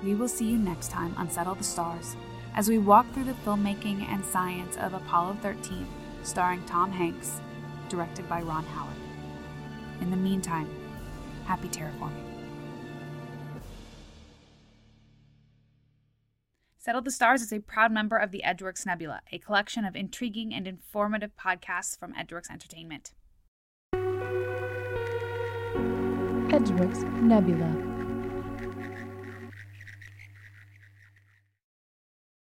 We 0.04 0.16
will 0.16 0.28
see 0.28 0.50
you 0.50 0.58
next 0.58 0.90
time 0.90 1.14
on 1.18 1.30
Settle 1.30 1.56
the 1.56 1.64
Stars 1.64 2.16
as 2.56 2.68
we 2.68 2.80
walk 2.80 3.12
through 3.14 3.26
the 3.26 3.34
filmmaking 3.46 4.02
and 4.04 4.26
science 4.26 4.76
of 4.78 4.94
Apollo 4.94 5.38
13, 5.42 5.88
starring 6.24 6.64
Tom 6.66 6.92
Hanks, 6.92 7.40
directed 7.88 8.28
by 8.28 8.42
Ron 8.42 8.66
Howard. 8.66 8.96
In 10.02 10.10
the 10.10 10.18
meantime, 10.18 10.68
happy 11.46 11.70
terraforming. 11.70 12.32
Settle 16.80 17.04
the 17.04 17.12
Stars 17.12 17.44
is 17.44 17.54
a 17.54 17.60
proud 17.60 17.92
member 17.92 18.18
of 18.18 18.32
the 18.32 18.42
Edgeworks 18.44 18.88
Nebula, 18.88 19.22
a 19.32 19.38
collection 19.38 19.86
of 19.86 19.96
intriguing 19.96 20.52
and 20.52 20.68
informative 20.68 21.32
podcasts 21.38 21.98
from 21.98 22.16
Edgeworks 22.16 22.50
Entertainment. 22.50 23.14
Edgeworks 26.52 27.04
Nebula. 27.22 27.91